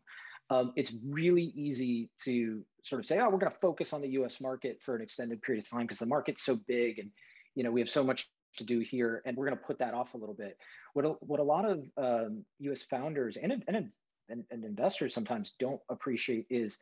Um, 0.50 0.72
it's 0.78 0.94
really 1.06 1.52
easy 1.56 2.10
to 2.24 2.64
sort 2.84 3.00
of 3.00 3.06
say, 3.06 3.20
oh, 3.20 3.26
we're 3.30 3.38
going 3.38 3.52
to 3.52 3.60
focus 3.60 3.94
on 3.94 4.02
the 4.02 4.10
U.S. 4.12 4.40
market 4.40 4.80
for 4.82 4.96
an 4.96 5.02
extended 5.02 5.42
period 5.42 5.64
of 5.64 5.70
time 5.70 5.82
because 5.82 6.00
the 6.00 6.06
market's 6.06 6.44
so 6.44 6.56
big 6.68 7.00
and 7.00 7.12
you 7.54 7.64
know 7.64 7.72
we 7.72 7.82
have 7.82 7.90
so 7.90 8.04
much 8.04 8.30
to 8.58 8.64
do 8.64 8.80
here, 8.80 9.22
and 9.26 9.38
we're 9.38 9.46
going 9.46 9.58
to 9.58 9.64
put 9.64 9.78
that 9.80 9.94
off 9.94 10.16
a 10.16 10.18
little 10.18 10.34
bit. 10.34 10.58
What 10.94 11.06
a, 11.06 11.10
what 11.20 11.40
a 11.40 11.44
lot 11.44 11.70
of 11.70 11.86
um, 11.98 12.46
U.S. 12.60 12.82
founders 12.82 13.38
and, 13.38 13.64
and 13.68 13.90
and, 14.30 14.44
and 14.52 14.64
investors 14.64 15.14
sometimes 15.14 15.54
don't 15.60 15.82
appreciate 15.90 16.46
is 16.50 16.78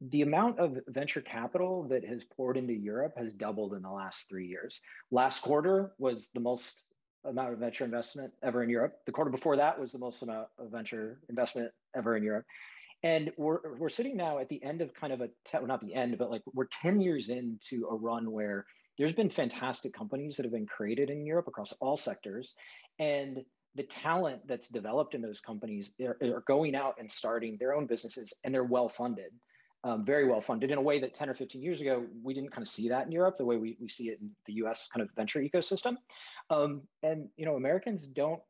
the 0.00 0.22
amount 0.22 0.58
of 0.58 0.78
venture 0.86 1.20
capital 1.20 1.84
that 1.88 2.04
has 2.04 2.22
poured 2.36 2.56
into 2.56 2.72
Europe 2.72 3.14
has 3.16 3.32
doubled 3.32 3.74
in 3.74 3.82
the 3.82 3.90
last 3.90 4.28
three 4.28 4.46
years. 4.46 4.80
Last 5.10 5.42
quarter 5.42 5.92
was 5.98 6.28
the 6.34 6.40
most 6.40 6.84
amount 7.24 7.52
of 7.52 7.58
venture 7.58 7.84
investment 7.84 8.32
ever 8.42 8.62
in 8.62 8.70
Europe. 8.70 8.94
The 9.06 9.12
quarter 9.12 9.30
before 9.30 9.56
that 9.56 9.78
was 9.78 9.90
the 9.90 9.98
most 9.98 10.22
amount 10.22 10.48
of 10.58 10.70
venture 10.70 11.20
investment 11.28 11.72
ever 11.96 12.16
in 12.16 12.22
Europe. 12.22 12.44
And 13.02 13.32
we're, 13.36 13.76
we're 13.76 13.88
sitting 13.88 14.16
now 14.16 14.38
at 14.38 14.48
the 14.48 14.62
end 14.62 14.80
of 14.82 14.94
kind 14.94 15.12
of 15.12 15.20
a, 15.20 15.28
well, 15.52 15.66
not 15.66 15.80
the 15.80 15.94
end, 15.94 16.16
but 16.18 16.30
like 16.30 16.42
we're 16.52 16.68
10 16.82 17.00
years 17.00 17.28
into 17.28 17.86
a 17.90 17.94
run 17.94 18.30
where 18.30 18.66
there's 18.98 19.12
been 19.12 19.28
fantastic 19.28 19.92
companies 19.92 20.36
that 20.36 20.44
have 20.44 20.52
been 20.52 20.66
created 20.66 21.10
in 21.10 21.26
Europe 21.26 21.48
across 21.48 21.72
all 21.80 21.96
sectors. 21.96 22.54
And 22.98 23.38
the 23.74 23.84
talent 23.84 24.46
that's 24.46 24.68
developed 24.68 25.14
in 25.14 25.22
those 25.22 25.40
companies 25.40 25.92
are, 26.00 26.16
are 26.22 26.44
going 26.46 26.74
out 26.74 26.96
and 26.98 27.10
starting 27.10 27.56
their 27.58 27.74
own 27.74 27.86
businesses 27.86 28.32
and 28.44 28.54
they're 28.54 28.64
well 28.64 28.88
funded 28.88 29.32
um, 29.84 30.04
very 30.04 30.26
well 30.26 30.40
funded 30.40 30.70
in 30.70 30.78
a 30.78 30.82
way 30.82 30.98
that 31.00 31.14
10 31.14 31.30
or 31.30 31.34
15 31.34 31.62
years 31.62 31.80
ago, 31.80 32.04
we 32.22 32.34
didn't 32.34 32.50
kind 32.50 32.66
of 32.66 32.68
see 32.70 32.88
that 32.88 33.06
in 33.06 33.12
Europe, 33.12 33.36
the 33.36 33.44
way 33.44 33.56
we, 33.56 33.76
we 33.80 33.88
see 33.88 34.08
it 34.08 34.18
in 34.20 34.30
the 34.46 34.54
US 34.64 34.88
kind 34.92 35.02
of 35.02 35.14
venture 35.14 35.40
ecosystem. 35.40 35.96
Um, 36.50 36.82
and, 37.02 37.28
you 37.36 37.46
know, 37.46 37.56
Americans 37.56 38.06
don't, 38.06 38.40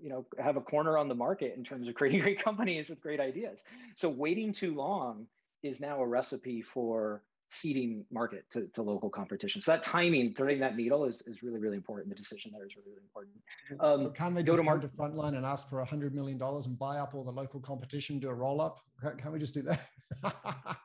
you 0.00 0.08
know, 0.08 0.26
have 0.38 0.56
a 0.56 0.60
corner 0.60 0.96
on 0.96 1.08
the 1.08 1.14
market 1.14 1.54
in 1.56 1.64
terms 1.64 1.88
of 1.88 1.94
creating 1.94 2.20
great 2.22 2.42
companies 2.42 2.88
with 2.88 3.00
great 3.00 3.20
ideas. 3.20 3.62
So 3.96 4.08
waiting 4.08 4.52
too 4.52 4.74
long 4.74 5.26
is 5.62 5.78
now 5.78 6.00
a 6.00 6.06
recipe 6.06 6.62
for 6.62 7.22
ceding 7.52 8.04
market 8.10 8.44
to, 8.50 8.66
to 8.68 8.82
local 8.82 9.10
competition. 9.10 9.60
So 9.60 9.72
that 9.72 9.82
timing, 9.82 10.34
threading 10.34 10.60
that 10.60 10.76
needle 10.76 11.04
is, 11.04 11.22
is 11.26 11.42
really, 11.42 11.60
really 11.60 11.76
important. 11.76 12.08
The 12.08 12.14
decision 12.14 12.50
there 12.54 12.66
is 12.66 12.74
really, 12.76 12.90
really 12.90 13.02
important. 13.04 13.36
Um, 13.80 14.12
can 14.14 14.34
they 14.34 14.42
just 14.42 14.56
go 14.56 14.62
to, 14.62 14.64
market- 14.64 14.90
to 14.90 14.96
Frontline 14.96 15.36
and 15.36 15.44
ask 15.44 15.68
for 15.68 15.80
a 15.80 15.84
hundred 15.84 16.14
million 16.14 16.38
dollars 16.38 16.66
and 16.66 16.78
buy 16.78 16.98
up 16.98 17.14
all 17.14 17.24
the 17.24 17.30
local 17.30 17.60
competition, 17.60 18.18
do 18.18 18.28
a 18.28 18.34
roll 18.34 18.60
up? 18.60 18.78
Can, 19.00 19.16
can 19.16 19.32
we 19.32 19.38
just 19.38 19.54
do 19.54 19.62
that? 19.62 19.80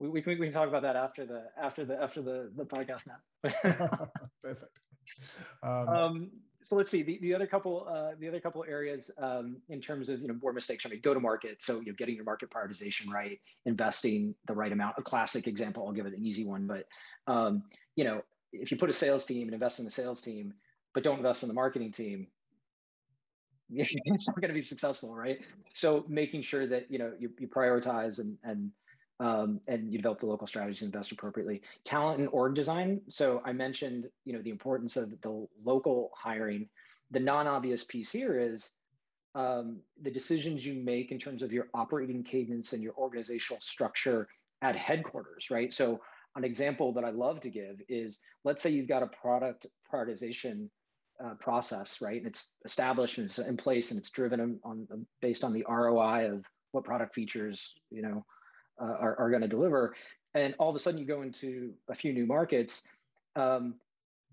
we, 0.00 0.08
we, 0.08 0.22
can, 0.22 0.38
we 0.38 0.46
can 0.46 0.52
talk 0.52 0.68
about 0.68 0.82
that 0.82 0.96
after 0.96 1.26
the 1.26 1.44
after 1.60 1.84
the 1.84 2.00
after 2.00 2.22
the, 2.22 2.50
the 2.56 2.64
podcast 2.64 3.02
now. 3.06 4.08
Perfect. 4.42 4.70
Um, 5.64 5.88
um, 5.88 6.30
so 6.62 6.76
let's 6.76 6.90
see 6.90 7.02
the, 7.02 7.18
the 7.22 7.34
other 7.34 7.46
couple 7.46 7.86
uh, 7.88 8.14
the 8.18 8.28
other 8.28 8.40
couple 8.40 8.64
areas 8.68 9.10
um, 9.18 9.56
in 9.68 9.80
terms 9.80 10.08
of 10.08 10.20
you 10.20 10.28
know 10.28 10.36
more 10.42 10.52
mistakes. 10.52 10.84
I 10.84 10.90
mean, 10.90 11.00
go 11.02 11.14
to 11.14 11.20
market. 11.20 11.62
So 11.62 11.80
you 11.80 11.86
know, 11.86 11.94
getting 11.96 12.14
your 12.14 12.24
market 12.24 12.50
prioritization 12.50 13.10
right, 13.10 13.40
investing 13.64 14.34
the 14.46 14.54
right 14.54 14.70
amount. 14.70 14.96
A 14.98 15.02
classic 15.02 15.46
example. 15.46 15.86
I'll 15.86 15.92
give 15.92 16.06
it 16.06 16.14
an 16.14 16.24
easy 16.24 16.44
one, 16.44 16.66
but 16.66 16.86
um, 17.26 17.62
you 17.96 18.04
know, 18.04 18.22
if 18.52 18.70
you 18.70 18.76
put 18.76 18.90
a 18.90 18.92
sales 18.92 19.24
team 19.24 19.44
and 19.48 19.54
invest 19.54 19.78
in 19.78 19.84
the 19.84 19.90
sales 19.90 20.20
team, 20.20 20.52
but 20.92 21.02
don't 21.02 21.16
invest 21.16 21.42
in 21.42 21.48
the 21.48 21.54
marketing 21.54 21.92
team, 21.92 22.26
it's 23.70 24.28
not 24.28 24.40
going 24.40 24.48
to 24.48 24.54
be 24.54 24.60
successful, 24.60 25.14
right? 25.14 25.38
So 25.74 26.04
making 26.08 26.42
sure 26.42 26.66
that 26.66 26.90
you 26.90 26.98
know 26.98 27.12
you, 27.18 27.30
you 27.38 27.48
prioritize 27.48 28.18
and 28.18 28.36
and 28.44 28.70
um, 29.20 29.60
and 29.68 29.92
you 29.92 29.98
develop 29.98 30.18
the 30.18 30.26
local 30.26 30.46
strategies 30.46 30.82
and 30.82 30.92
invest 30.92 31.12
appropriately. 31.12 31.60
Talent 31.84 32.20
and 32.20 32.28
org 32.32 32.54
design. 32.54 33.02
So 33.10 33.42
I 33.44 33.52
mentioned, 33.52 34.06
you 34.24 34.32
know, 34.32 34.42
the 34.42 34.50
importance 34.50 34.96
of 34.96 35.10
the 35.20 35.46
local 35.62 36.10
hiring. 36.16 36.68
The 37.10 37.20
non-obvious 37.20 37.84
piece 37.84 38.10
here 38.10 38.38
is 38.38 38.70
um, 39.34 39.80
the 40.00 40.10
decisions 40.10 40.66
you 40.66 40.82
make 40.82 41.12
in 41.12 41.18
terms 41.18 41.42
of 41.42 41.52
your 41.52 41.68
operating 41.74 42.24
cadence 42.24 42.72
and 42.72 42.82
your 42.82 42.94
organizational 42.94 43.60
structure 43.60 44.26
at 44.62 44.74
headquarters, 44.74 45.50
right? 45.50 45.72
So 45.72 46.00
an 46.36 46.44
example 46.44 46.92
that 46.94 47.04
I 47.04 47.10
love 47.10 47.40
to 47.40 47.50
give 47.50 47.80
is, 47.88 48.18
let's 48.44 48.62
say 48.62 48.70
you've 48.70 48.88
got 48.88 49.02
a 49.02 49.08
product 49.08 49.66
prioritization 49.92 50.68
uh, 51.22 51.34
process, 51.34 52.00
right? 52.00 52.18
And 52.18 52.26
it's 52.26 52.54
established 52.64 53.18
and 53.18 53.26
it's 53.26 53.38
in 53.38 53.56
place 53.56 53.90
and 53.90 54.00
it's 54.00 54.10
driven 54.10 54.40
on, 54.40 54.58
on 54.64 55.06
based 55.20 55.44
on 55.44 55.52
the 55.52 55.66
ROI 55.68 56.30
of 56.32 56.44
what 56.72 56.84
product 56.84 57.14
features, 57.14 57.74
you 57.90 58.00
know, 58.00 58.24
uh, 58.80 58.96
are, 58.98 59.18
are 59.18 59.30
going 59.30 59.42
to 59.42 59.48
deliver. 59.48 59.94
And 60.34 60.54
all 60.58 60.70
of 60.70 60.76
a 60.76 60.78
sudden, 60.78 60.98
you 60.98 61.06
go 61.06 61.22
into 61.22 61.72
a 61.88 61.94
few 61.94 62.12
new 62.12 62.26
markets, 62.26 62.82
um, 63.36 63.74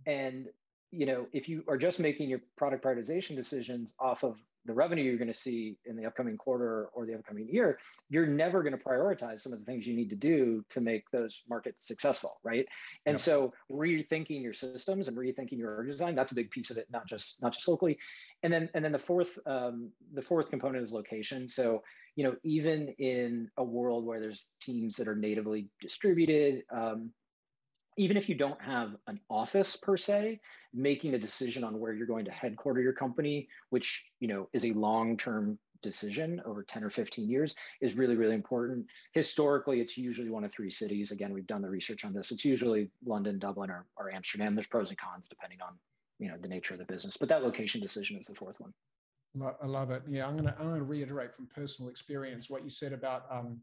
and 0.05 0.47
you 0.91 1.05
know 1.05 1.27
if 1.33 1.49
you 1.49 1.63
are 1.67 1.77
just 1.77 1.99
making 1.99 2.29
your 2.29 2.39
product 2.55 2.83
prioritization 2.83 3.35
decisions 3.35 3.93
off 3.99 4.23
of 4.23 4.37
the 4.67 4.73
revenue 4.73 5.01
you're 5.01 5.17
going 5.17 5.27
to 5.29 5.33
see 5.33 5.77
in 5.85 5.95
the 5.95 6.05
upcoming 6.05 6.37
quarter 6.37 6.89
or 6.93 7.05
the 7.05 7.15
upcoming 7.15 7.47
year, 7.49 7.79
you're 8.09 8.27
never 8.27 8.61
going 8.61 8.77
to 8.77 8.83
prioritize 8.83 9.39
some 9.39 9.53
of 9.53 9.59
the 9.59 9.65
things 9.65 9.87
you 9.87 9.95
need 9.95 10.09
to 10.09 10.15
do 10.15 10.63
to 10.69 10.81
make 10.81 11.09
those 11.11 11.41
markets 11.49 11.87
successful, 11.87 12.39
right? 12.43 12.67
And 13.05 13.13
yep. 13.13 13.21
so 13.21 13.53
rethinking 13.71 14.43
your 14.43 14.53
systems 14.53 15.07
and 15.07 15.17
rethinking 15.17 15.57
your 15.57 15.83
design, 15.85 16.15
that's 16.15 16.33
a 16.33 16.35
big 16.35 16.51
piece 16.51 16.69
of 16.69 16.77
it, 16.77 16.87
not 16.91 17.07
just 17.07 17.41
not 17.41 17.53
just 17.53 17.67
locally. 17.67 17.97
And 18.43 18.53
then 18.53 18.69
and 18.75 18.83
then 18.85 18.91
the 18.91 18.99
fourth 18.99 19.39
um, 19.47 19.89
the 20.13 20.21
fourth 20.21 20.49
component 20.49 20.83
is 20.83 20.91
location. 20.91 21.47
So 21.47 21.81
you 22.17 22.23
know, 22.23 22.35
even 22.43 22.89
in 22.97 23.49
a 23.57 23.63
world 23.63 24.03
where 24.03 24.19
there's 24.19 24.47
teams 24.59 24.97
that 24.97 25.07
are 25.07 25.15
natively 25.15 25.69
distributed, 25.79 26.63
um, 26.71 27.11
even 27.95 28.17
if 28.17 28.27
you 28.27 28.35
don't 28.35 28.61
have 28.61 28.95
an 29.05 29.19
office 29.29 29.75
per 29.75 29.97
se 29.97 30.39
making 30.73 31.13
a 31.13 31.19
decision 31.19 31.63
on 31.63 31.79
where 31.79 31.93
you're 31.93 32.07
going 32.07 32.25
to 32.25 32.31
headquarter 32.31 32.81
your 32.81 32.93
company 32.93 33.47
which 33.69 34.05
you 34.19 34.27
know 34.27 34.49
is 34.51 34.65
a 34.65 34.73
long-term 34.73 35.57
decision 35.83 36.41
over 36.45 36.63
10 36.63 36.83
or 36.83 36.89
15 36.89 37.29
years 37.29 37.55
is 37.81 37.95
really 37.95 38.15
really 38.15 38.35
important. 38.35 38.85
Historically 39.13 39.79
it's 39.79 39.95
usually 39.95 40.29
one 40.29 40.43
of 40.43 40.51
three 40.51 40.71
cities. 40.71 41.11
Again 41.11 41.33
we've 41.33 41.47
done 41.47 41.61
the 41.61 41.69
research 41.69 42.03
on 42.03 42.13
this. 42.13 42.31
It's 42.31 42.45
usually 42.45 42.89
london 43.05 43.37
dublin 43.37 43.69
or, 43.69 43.85
or 43.95 44.11
amsterdam. 44.11 44.55
There's 44.55 44.67
pros 44.67 44.89
and 44.89 44.97
cons 44.97 45.27
depending 45.27 45.59
on 45.61 45.75
you 46.19 46.29
know 46.29 46.37
the 46.41 46.47
nature 46.47 46.73
of 46.73 46.79
the 46.79 46.85
business 46.85 47.15
but 47.15 47.29
that 47.29 47.43
location 47.43 47.79
decision 47.79 48.17
is 48.17 48.25
the 48.25 48.33
fourth 48.33 48.59
one 48.59 48.73
i 49.61 49.65
love 49.65 49.91
it 49.91 50.01
yeah 50.07 50.27
i'm 50.27 50.35
gonna 50.35 50.55
i'm 50.59 50.67
gonna 50.67 50.83
reiterate 50.83 51.33
from 51.33 51.47
personal 51.47 51.89
experience 51.89 52.49
what 52.49 52.63
you 52.63 52.69
said 52.69 52.93
about 52.93 53.25
um, 53.31 53.59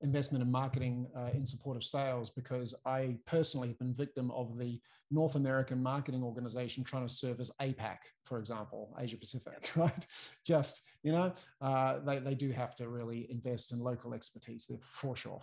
investment 0.00 0.42
and 0.42 0.52
marketing 0.52 1.06
uh, 1.16 1.30
in 1.34 1.44
support 1.44 1.76
of 1.76 1.82
sales 1.82 2.30
because 2.30 2.74
I 2.86 3.16
personally 3.26 3.68
have 3.68 3.78
been 3.78 3.92
victim 3.92 4.30
of 4.30 4.56
the 4.58 4.80
North 5.10 5.34
American 5.34 5.82
marketing 5.82 6.22
organization 6.22 6.84
trying 6.84 7.06
to 7.06 7.12
serve 7.12 7.40
as 7.40 7.50
APAC, 7.60 7.98
for 8.22 8.38
example, 8.38 8.94
Asia 8.98 9.16
Pacific, 9.16 9.70
right? 9.76 10.06
Just, 10.44 10.82
you 11.02 11.12
know, 11.12 11.32
uh, 11.60 11.98
they, 12.04 12.18
they 12.18 12.34
do 12.34 12.50
have 12.50 12.76
to 12.76 12.88
really 12.88 13.26
invest 13.30 13.72
in 13.72 13.80
local 13.80 14.14
expertise 14.14 14.66
there 14.66 14.78
for 14.80 15.16
sure. 15.16 15.40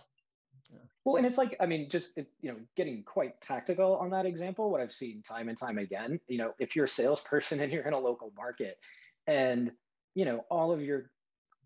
Yeah. 0.70 0.78
Well, 1.04 1.16
and 1.16 1.26
it's 1.26 1.38
like, 1.38 1.56
I 1.60 1.66
mean, 1.66 1.88
just, 1.88 2.16
you 2.16 2.50
know, 2.50 2.56
getting 2.76 3.02
quite 3.04 3.40
tactical 3.40 3.96
on 3.96 4.10
that 4.10 4.26
example, 4.26 4.70
what 4.70 4.80
I've 4.80 4.92
seen 4.92 5.22
time 5.22 5.48
and 5.48 5.56
time 5.56 5.78
again, 5.78 6.18
you 6.28 6.38
know, 6.38 6.54
if 6.58 6.74
you're 6.74 6.86
a 6.86 6.88
salesperson 6.88 7.60
and 7.62 7.70
you're 7.70 7.86
in 7.86 7.92
a 7.92 7.98
local 7.98 8.32
market 8.36 8.78
and, 9.26 9.72
you 10.14 10.24
know, 10.24 10.44
all 10.50 10.72
of 10.72 10.80
your 10.80 11.10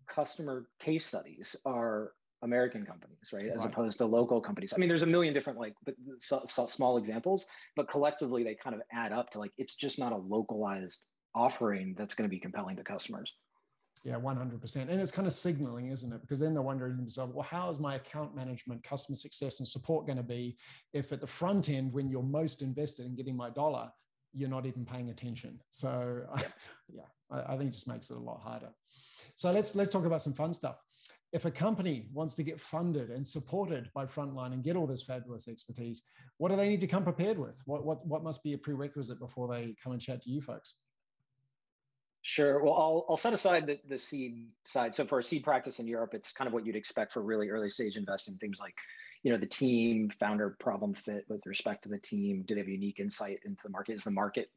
customer 0.07 0.67
case 0.79 1.05
studies 1.05 1.55
are 1.65 2.13
American 2.43 2.85
companies, 2.85 3.17
right, 3.31 3.47
as 3.47 3.59
right. 3.59 3.67
opposed 3.67 3.99
to 3.99 4.05
local 4.05 4.41
companies. 4.41 4.73
I 4.73 4.77
mean, 4.77 4.89
there's 4.89 5.03
a 5.03 5.07
million 5.07 5.33
different 5.33 5.59
like 5.59 5.73
so, 6.19 6.41
so 6.45 6.65
small 6.65 6.97
examples, 6.97 7.45
but 7.75 7.89
collectively 7.89 8.43
they 8.43 8.55
kind 8.55 8.75
of 8.75 8.81
add 8.91 9.11
up 9.11 9.29
to 9.31 9.39
like 9.39 9.51
it's 9.57 9.75
just 9.75 9.99
not 9.99 10.11
a 10.11 10.17
localized 10.17 11.03
offering 11.35 11.95
that's 11.97 12.15
going 12.15 12.29
to 12.29 12.33
be 12.33 12.39
compelling 12.39 12.75
to 12.77 12.83
customers. 12.83 13.33
Yeah, 14.03 14.15
100%. 14.15 14.75
And 14.75 14.99
it's 14.99 15.11
kind 15.11 15.27
of 15.27 15.33
signaling, 15.33 15.91
isn't 15.91 16.11
it? 16.11 16.21
Because 16.21 16.39
then 16.39 16.55
they're 16.55 16.63
wondering 16.63 16.97
themselves, 16.97 17.35
well, 17.35 17.45
how 17.47 17.69
is 17.69 17.79
my 17.79 17.95
account 17.95 18.35
management, 18.35 18.83
customer 18.83 19.15
success, 19.15 19.59
and 19.59 19.67
support 19.67 20.07
going 20.07 20.17
to 20.17 20.23
be 20.23 20.57
if 20.93 21.11
at 21.11 21.21
the 21.21 21.27
front 21.27 21.69
end, 21.69 21.93
when 21.93 22.09
you're 22.09 22.23
most 22.23 22.63
invested 22.63 23.05
in 23.05 23.15
getting 23.15 23.37
my 23.37 23.51
dollar, 23.51 23.91
you're 24.33 24.49
not 24.49 24.65
even 24.65 24.85
paying 24.85 25.09
attention? 25.09 25.59
So, 25.69 26.23
yeah, 26.37 26.43
yeah 26.93 27.01
I, 27.31 27.53
I 27.53 27.57
think 27.57 27.69
it 27.69 27.73
just 27.73 27.87
makes 27.87 28.09
it 28.09 28.17
a 28.17 28.19
lot 28.19 28.41
harder. 28.41 28.69
So 29.35 29.51
let's 29.51 29.75
let's 29.75 29.89
talk 29.89 30.05
about 30.05 30.21
some 30.21 30.33
fun 30.33 30.53
stuff 30.53 30.77
if 31.31 31.45
a 31.45 31.51
company 31.51 32.07
wants 32.13 32.35
to 32.35 32.43
get 32.43 32.59
funded 32.59 33.09
and 33.09 33.25
supported 33.25 33.89
by 33.93 34.05
Frontline 34.05 34.51
and 34.53 34.63
get 34.63 34.75
all 34.75 34.85
this 34.85 35.01
fabulous 35.01 35.47
expertise, 35.47 36.03
what 36.37 36.49
do 36.49 36.57
they 36.57 36.67
need 36.67 36.81
to 36.81 36.87
come 36.87 37.03
prepared 37.03 37.37
with? 37.37 37.61
What, 37.65 37.85
what, 37.85 38.05
what 38.05 38.23
must 38.23 38.43
be 38.43 38.53
a 38.53 38.57
prerequisite 38.57 39.19
before 39.19 39.47
they 39.47 39.75
come 39.81 39.93
and 39.93 40.01
chat 40.01 40.21
to 40.23 40.29
you 40.29 40.41
folks? 40.41 40.75
Sure. 42.23 42.61
Well, 42.63 42.73
I'll, 42.73 43.05
I'll 43.09 43.17
set 43.17 43.33
aside 43.33 43.65
the, 43.65 43.79
the 43.87 43.97
seed 43.97 44.47
side. 44.65 44.93
So 44.93 45.05
for 45.05 45.19
a 45.19 45.23
seed 45.23 45.43
practice 45.43 45.79
in 45.79 45.87
Europe, 45.87 46.13
it's 46.13 46.33
kind 46.33 46.47
of 46.47 46.53
what 46.53 46.65
you'd 46.65 46.75
expect 46.75 47.13
for 47.13 47.21
really 47.21 47.49
early 47.49 47.69
stage 47.69 47.95
investing, 47.95 48.35
things 48.35 48.59
like, 48.59 48.75
you 49.23 49.31
know, 49.31 49.37
the 49.37 49.45
team, 49.45 50.09
founder 50.09 50.55
problem 50.59 50.93
fit 50.93 51.25
with 51.29 51.45
respect 51.45 51.83
to 51.83 51.89
the 51.89 51.99
team. 51.99 52.43
Do 52.47 52.55
they 52.55 52.61
have 52.61 52.67
unique 52.67 52.99
insight 52.99 53.39
into 53.45 53.61
the 53.63 53.69
market? 53.69 53.93
Is 53.93 54.03
the 54.03 54.11
market 54.11 54.49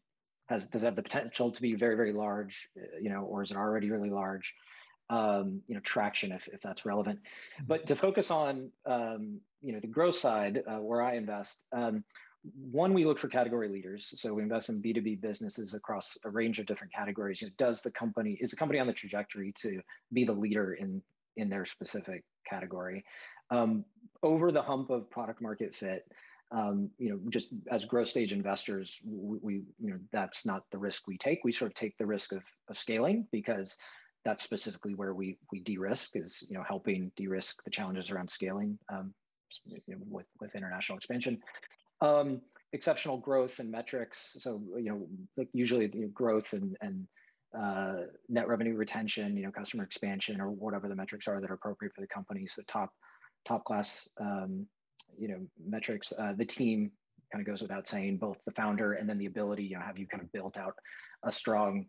has 0.48 0.66
does 0.66 0.82
it 0.82 0.86
have 0.86 0.96
the 0.96 1.02
potential 1.02 1.50
to 1.50 1.62
be 1.62 1.74
very, 1.74 1.96
very 1.96 2.12
large, 2.12 2.68
uh, 2.76 2.98
you 3.00 3.10
know, 3.10 3.22
or 3.22 3.42
is 3.42 3.50
it 3.50 3.56
already 3.56 3.90
really 3.90 4.10
large? 4.10 4.54
um, 5.10 5.60
you 5.66 5.74
know, 5.74 5.80
traction 5.80 6.32
if, 6.32 6.48
if 6.48 6.60
that's 6.60 6.86
relevant. 6.86 7.18
Mm-hmm. 7.18 7.64
But 7.66 7.86
to 7.86 7.96
focus 7.96 8.30
on, 8.30 8.70
um, 8.86 9.40
you 9.62 9.72
know, 9.72 9.80
the 9.80 9.86
growth 9.86 10.16
side 10.16 10.62
uh, 10.66 10.78
where 10.78 11.02
I 11.02 11.16
invest, 11.16 11.64
um, 11.72 12.04
one, 12.70 12.92
we 12.92 13.06
look 13.06 13.18
for 13.18 13.28
category 13.28 13.68
leaders. 13.68 14.12
So 14.16 14.34
we 14.34 14.42
invest 14.42 14.68
in 14.68 14.82
B2B 14.82 15.20
businesses 15.22 15.72
across 15.72 16.18
a 16.24 16.30
range 16.30 16.58
of 16.58 16.66
different 16.66 16.92
categories. 16.92 17.40
You 17.40 17.48
know, 17.48 17.54
does 17.56 17.82
the 17.82 17.90
company, 17.90 18.36
is 18.40 18.50
the 18.50 18.56
company 18.56 18.80
on 18.80 18.86
the 18.86 18.92
trajectory 18.92 19.52
to 19.62 19.80
be 20.12 20.24
the 20.24 20.32
leader 20.32 20.74
in, 20.74 21.02
in 21.36 21.48
their 21.48 21.64
specific 21.64 22.22
category? 22.48 23.04
Um, 23.50 23.84
over 24.22 24.50
the 24.50 24.62
hump 24.62 24.90
of 24.90 25.10
product 25.10 25.42
market 25.42 25.74
fit, 25.74 26.06
um, 26.50 26.90
you 26.98 27.10
know, 27.10 27.20
just 27.30 27.48
as 27.70 27.84
growth 27.84 28.08
stage 28.08 28.32
investors, 28.32 29.00
we, 29.04 29.38
we, 29.42 29.54
you 29.80 29.90
know, 29.90 29.98
that's 30.12 30.46
not 30.46 30.62
the 30.70 30.78
risk 30.78 31.06
we 31.06 31.18
take. 31.18 31.40
We 31.44 31.52
sort 31.52 31.70
of 31.70 31.74
take 31.74 31.96
the 31.98 32.06
risk 32.06 32.32
of, 32.32 32.42
of 32.68 32.78
scaling 32.78 33.26
because 33.32 33.76
that's 34.24 34.42
specifically 34.42 34.94
where 34.94 35.14
we 35.14 35.38
we 35.52 35.60
de-risk 35.60 36.16
is 36.16 36.46
you 36.48 36.56
know 36.56 36.64
helping 36.66 37.12
de-risk 37.16 37.62
the 37.64 37.70
challenges 37.70 38.10
around 38.10 38.30
scaling 38.30 38.78
um, 38.90 39.12
you 39.66 39.80
know, 39.88 39.98
with 40.08 40.28
with 40.40 40.54
international 40.54 40.96
expansion. 40.96 41.40
Um, 42.00 42.40
exceptional 42.72 43.18
growth 43.18 43.60
and 43.60 43.70
metrics. 43.70 44.36
So 44.38 44.62
you 44.76 44.90
know, 44.90 45.06
like 45.36 45.48
usually 45.52 45.90
you 45.92 46.02
know, 46.02 46.08
growth 46.08 46.52
and 46.52 46.76
and 46.80 47.06
uh, 47.56 48.06
net 48.28 48.48
revenue 48.48 48.74
retention, 48.74 49.36
you 49.36 49.44
know, 49.44 49.52
customer 49.52 49.84
expansion, 49.84 50.40
or 50.40 50.50
whatever 50.50 50.88
the 50.88 50.96
metrics 50.96 51.28
are 51.28 51.40
that 51.40 51.50
are 51.50 51.54
appropriate 51.54 51.94
for 51.94 52.00
the 52.00 52.06
company. 52.08 52.46
So 52.48 52.62
top 52.66 52.90
top 53.44 53.64
class, 53.64 54.08
um, 54.20 54.66
you 55.18 55.28
know, 55.28 55.40
metrics. 55.64 56.12
Uh, 56.16 56.32
the 56.36 56.44
team 56.44 56.90
kind 57.32 57.40
of 57.40 57.46
goes 57.46 57.62
without 57.62 57.88
saying, 57.88 58.16
both 58.18 58.38
the 58.44 58.52
founder 58.52 58.94
and 58.94 59.08
then 59.08 59.18
the 59.18 59.26
ability. 59.26 59.64
You 59.64 59.76
know, 59.76 59.82
have 59.82 59.98
you 59.98 60.06
kind 60.06 60.22
of 60.22 60.32
built 60.32 60.56
out 60.56 60.74
a 61.22 61.32
strong 61.32 61.86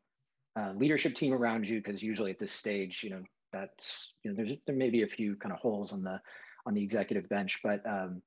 uh, 0.58 0.74
leadership 0.76 1.16
team 1.16 1.34
around 1.34 1.68
you 1.68 1.82
because 1.82 2.02
usually 2.02 2.32
at 2.32 2.40
this 2.40 2.52
stage 2.52 3.04
you 3.04 3.10
know 3.10 3.22
that's 3.52 4.14
you 4.24 4.32
know 4.32 4.38
there's 4.38 4.54
there 4.66 4.76
may 4.76 4.90
be 4.90 5.04
a 5.04 5.08
few 5.08 5.36
kind 5.36 5.54
of 5.54 5.60
holes 5.60 5.92
on 5.92 6.02
the 6.02 6.20
on 6.66 6.74
the 6.74 6.82
executive 6.82 7.28
bench 7.30 7.60
but 7.64 7.86
um, 7.86 8.22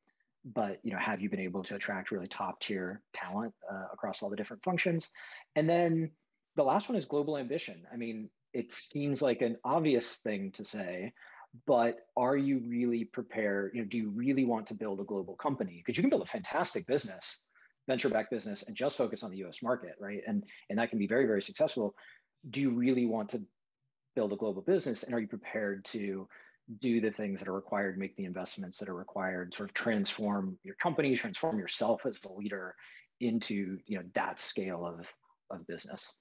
but 0.45 0.79
you 0.83 0.93
know 0.93 0.99
have 0.99 1.21
you 1.21 1.31
been 1.31 1.41
able 1.41 1.63
to 1.63 1.75
attract 1.75 2.11
really 2.11 2.29
top 2.29 2.61
tier 2.61 3.01
talent 3.15 3.55
uh, 3.71 3.87
across 3.93 4.23
all 4.23 4.31
the 4.31 4.37
different 4.37 4.63
functions 4.63 5.11
and 5.57 5.69
then 5.69 6.11
the 6.57 6.63
last 6.63 6.89
one 6.89 6.99
is 6.99 7.07
global 7.07 7.39
ambition 7.39 7.87
i 7.93 7.97
mean 7.97 8.29
it 8.53 8.73
seems 8.73 9.23
like 9.23 9.43
an 9.43 9.57
obvious 9.65 10.17
thing 10.17 10.51
to 10.53 10.65
say 10.65 11.13
but 11.67 11.99
are 12.17 12.37
you 12.37 12.63
really 12.67 13.05
prepared 13.05 13.73
you 13.75 13.81
know 13.81 13.89
do 13.89 13.99
you 13.99 14.11
really 14.11 14.45
want 14.45 14.67
to 14.67 14.75
build 14.75 15.01
a 15.01 15.05
global 15.05 15.35
company? 15.37 15.83
Because 15.85 15.97
you 15.97 16.03
can 16.03 16.11
build 16.11 16.23
a 16.23 16.27
fantastic 16.27 16.87
business 16.87 17.45
venture 17.87 18.11
back 18.11 18.31
business 18.31 18.65
and 18.65 18.77
just 18.77 18.99
focus 18.99 19.23
on 19.23 19.31
the 19.31 19.39
us 19.39 19.63
market 19.63 19.95
right? 20.01 20.23
And 20.27 20.45
and 20.71 20.79
that 20.79 20.91
can 20.91 20.99
be 20.99 21.07
very 21.07 21.27
very 21.27 21.43
successful. 21.43 21.95
Do 22.51 22.61
you 22.61 22.71
really 22.71 23.07
want 23.07 23.31
to 23.31 23.43
build 24.15 24.33
a 24.33 24.37
global 24.37 24.63
business 24.63 25.03
and 25.03 25.15
are 25.15 25.21
you 25.21 25.29
prepared 25.29 25.85
to 25.87 26.29
do 26.81 27.01
the 27.01 27.11
things 27.11 27.41
that 27.41 27.49
are 27.49 27.55
required 27.55 27.99
make 27.99 28.15
the 28.17 28.25
investments 28.25 28.79
that 28.79 28.89
are 28.89 28.95
required 28.95 29.55
sort 29.55 29.71
of 29.71 29.75
transform 29.75 30.59
your 30.65 30.75
company 30.75 31.15
transform 31.17 31.59
yourself 31.59 32.05
as 32.05 32.19
a 32.25 32.33
leader 32.33 32.75
into 33.21 33.79
you 33.87 33.97
know 33.97 34.05
that 34.15 34.39
scale 34.39 34.85
of 34.85 35.07
of 35.51 35.67
business 35.67 36.13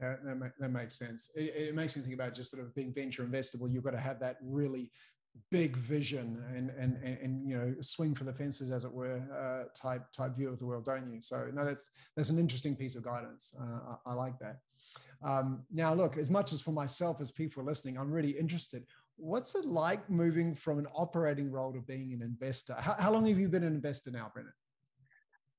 yeah, 0.00 0.16
that, 0.24 0.52
that 0.58 0.70
makes 0.70 0.98
sense. 0.98 1.30
It, 1.34 1.54
it, 1.56 1.74
makes 1.74 1.94
me 1.94 2.02
think 2.02 2.14
about 2.14 2.34
just 2.34 2.50
sort 2.50 2.62
of 2.62 2.74
being 2.74 2.92
venture 2.92 3.24
investable. 3.24 3.70
You've 3.70 3.84
got 3.84 3.90
to 3.90 4.00
have 4.00 4.18
that 4.20 4.36
really 4.42 4.90
big 5.50 5.76
vision 5.76 6.42
and 6.54 6.70
and 6.70 6.96
and, 7.02 7.18
and 7.18 7.48
you 7.48 7.56
know 7.56 7.74
swing 7.80 8.14
for 8.14 8.24
the 8.24 8.32
fences, 8.32 8.70
as 8.70 8.84
it 8.84 8.92
were, 8.92 9.22
uh, 9.32 9.68
type 9.78 10.10
type 10.12 10.36
view 10.36 10.48
of 10.48 10.58
the 10.58 10.66
world, 10.66 10.84
don't 10.84 11.12
you? 11.12 11.20
So 11.20 11.48
no, 11.52 11.64
that's 11.64 11.90
that's 12.16 12.30
an 12.30 12.38
interesting 12.38 12.76
piece 12.76 12.94
of 12.94 13.02
guidance. 13.02 13.54
Uh, 13.60 13.94
I, 14.06 14.10
I, 14.10 14.14
like 14.14 14.38
that. 14.38 14.58
Um, 15.22 15.64
now, 15.70 15.92
look, 15.92 16.16
as 16.16 16.30
much 16.30 16.52
as 16.52 16.60
for 16.60 16.72
myself 16.72 17.20
as 17.20 17.30
people 17.30 17.62
listening, 17.62 17.98
I'm 17.98 18.10
really 18.10 18.30
interested. 18.30 18.84
What's 19.16 19.54
it 19.54 19.66
like 19.66 20.08
moving 20.08 20.54
from 20.54 20.78
an 20.78 20.86
operating 20.94 21.50
role 21.50 21.74
to 21.74 21.80
being 21.80 22.14
an 22.14 22.22
investor? 22.22 22.74
How, 22.78 22.94
how 22.94 23.12
long 23.12 23.26
have 23.26 23.38
you 23.38 23.48
been 23.48 23.64
an 23.64 23.74
investor 23.74 24.10
now, 24.10 24.30
Brennan? 24.32 24.54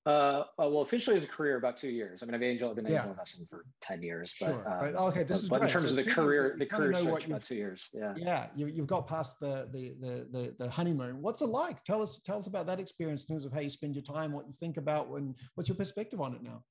Uh, 0.03 0.09
uh, 0.09 0.43
well, 0.57 0.81
officially 0.81 1.15
as 1.15 1.23
a 1.23 1.27
career, 1.27 1.57
about 1.57 1.77
two 1.77 1.89
years. 1.89 2.23
I 2.23 2.25
mean, 2.25 2.33
I've 2.33 2.41
angel, 2.41 2.71
I've 2.71 2.75
been 2.75 2.85
yeah. 2.85 2.93
angel 2.93 3.11
investing 3.11 3.45
for 3.47 3.65
ten 3.81 4.01
years, 4.01 4.33
but 4.39 4.47
sure. 4.47 4.87
um, 4.87 4.95
okay, 5.09 5.23
this 5.23 5.41
but, 5.41 5.43
is 5.43 5.49
but 5.49 5.61
in 5.61 5.67
terms 5.69 5.85
so 5.85 5.91
of 5.91 6.03
the 6.03 6.11
career, 6.11 6.55
the 6.57 6.65
career 6.65 6.93
switch, 6.95 7.27
about 7.27 7.43
two 7.43 7.53
years. 7.53 7.87
Yeah, 7.93 8.15
yeah, 8.17 8.47
you, 8.55 8.65
you've 8.65 8.87
got 8.87 9.07
past 9.07 9.39
the, 9.39 9.69
the 9.71 9.93
the 10.01 10.27
the 10.31 10.55
the 10.57 10.69
honeymoon. 10.71 11.21
What's 11.21 11.41
it 11.41 11.49
like? 11.49 11.83
Tell 11.83 12.01
us 12.01 12.19
tell 12.25 12.39
us 12.39 12.47
about 12.47 12.65
that 12.65 12.79
experience 12.79 13.21
in 13.25 13.27
terms 13.27 13.45
of 13.45 13.53
how 13.53 13.59
you 13.59 13.69
spend 13.69 13.93
your 13.93 14.01
time, 14.01 14.31
what 14.31 14.47
you 14.47 14.53
think 14.53 14.77
about, 14.77 15.07
and 15.09 15.35
what's 15.53 15.69
your 15.69 15.75
perspective 15.75 16.19
on 16.19 16.33
it 16.33 16.41
now? 16.41 16.63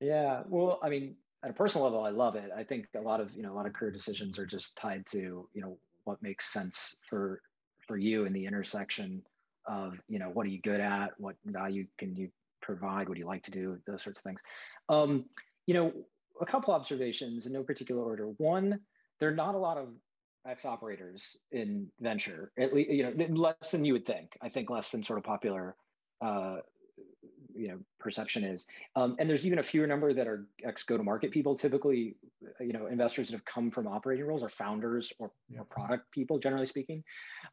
Yeah, 0.00 0.42
well, 0.48 0.80
I 0.82 0.88
mean, 0.88 1.16
at 1.42 1.50
a 1.50 1.52
personal 1.52 1.84
level, 1.84 2.02
I 2.02 2.10
love 2.10 2.34
it. 2.34 2.50
I 2.56 2.64
think 2.64 2.86
a 2.96 3.00
lot 3.00 3.20
of 3.20 3.34
you 3.34 3.42
know 3.42 3.52
a 3.52 3.56
lot 3.56 3.66
of 3.66 3.74
career 3.74 3.90
decisions 3.90 4.38
are 4.38 4.46
just 4.46 4.74
tied 4.78 5.04
to 5.08 5.46
you 5.52 5.60
know 5.60 5.76
what 6.04 6.22
makes 6.22 6.50
sense 6.50 6.96
for 7.10 7.42
for 7.86 7.98
you 7.98 8.24
in 8.24 8.32
the 8.32 8.46
intersection 8.46 9.22
of 9.66 10.00
you 10.08 10.18
know 10.18 10.30
what 10.30 10.46
are 10.46 10.50
you 10.50 10.62
good 10.62 10.80
at, 10.80 11.12
what 11.18 11.36
value 11.44 11.86
can 11.98 12.14
you 12.16 12.30
provide, 12.64 13.08
what 13.08 13.14
do 13.14 13.20
you 13.20 13.26
like 13.26 13.42
to 13.44 13.50
do, 13.50 13.78
those 13.86 14.02
sorts 14.02 14.18
of 14.18 14.24
things. 14.24 14.40
Um, 14.88 15.26
you 15.66 15.74
know, 15.74 15.92
a 16.40 16.46
couple 16.46 16.74
observations 16.74 17.46
in 17.46 17.52
no 17.52 17.62
particular 17.62 18.02
order. 18.02 18.26
One, 18.38 18.80
there 19.20 19.28
are 19.28 19.34
not 19.34 19.54
a 19.54 19.58
lot 19.58 19.78
of 19.78 19.88
ex 20.46 20.64
operators 20.64 21.36
in 21.52 21.88
venture, 22.00 22.52
at 22.58 22.74
least 22.74 22.90
you 22.90 23.02
know 23.02 23.26
less 23.34 23.70
than 23.70 23.84
you 23.84 23.92
would 23.94 24.06
think. 24.06 24.30
I 24.42 24.48
think 24.48 24.68
less 24.70 24.90
than 24.90 25.02
sort 25.02 25.18
of 25.18 25.24
popular 25.24 25.76
uh, 26.20 26.56
you 27.54 27.68
know 27.68 27.78
perception 28.00 28.44
is. 28.44 28.66
Um, 28.96 29.16
and 29.18 29.28
there's 29.28 29.46
even 29.46 29.58
a 29.58 29.62
fewer 29.62 29.86
number 29.86 30.12
that 30.12 30.26
are 30.26 30.46
ex 30.64 30.82
go 30.82 30.96
to 30.96 31.02
market 31.02 31.30
people. 31.30 31.56
Typically 31.56 32.16
you 32.60 32.72
know 32.72 32.86
investors 32.86 33.28
that 33.28 33.34
have 33.34 33.44
come 33.44 33.70
from 33.70 33.86
operating 33.86 34.26
roles 34.26 34.42
are 34.42 34.48
founders 34.48 35.12
or, 35.18 35.30
yeah. 35.48 35.60
or 35.60 35.64
product 35.64 36.10
people 36.10 36.38
generally 36.38 36.66
speaking. 36.66 37.02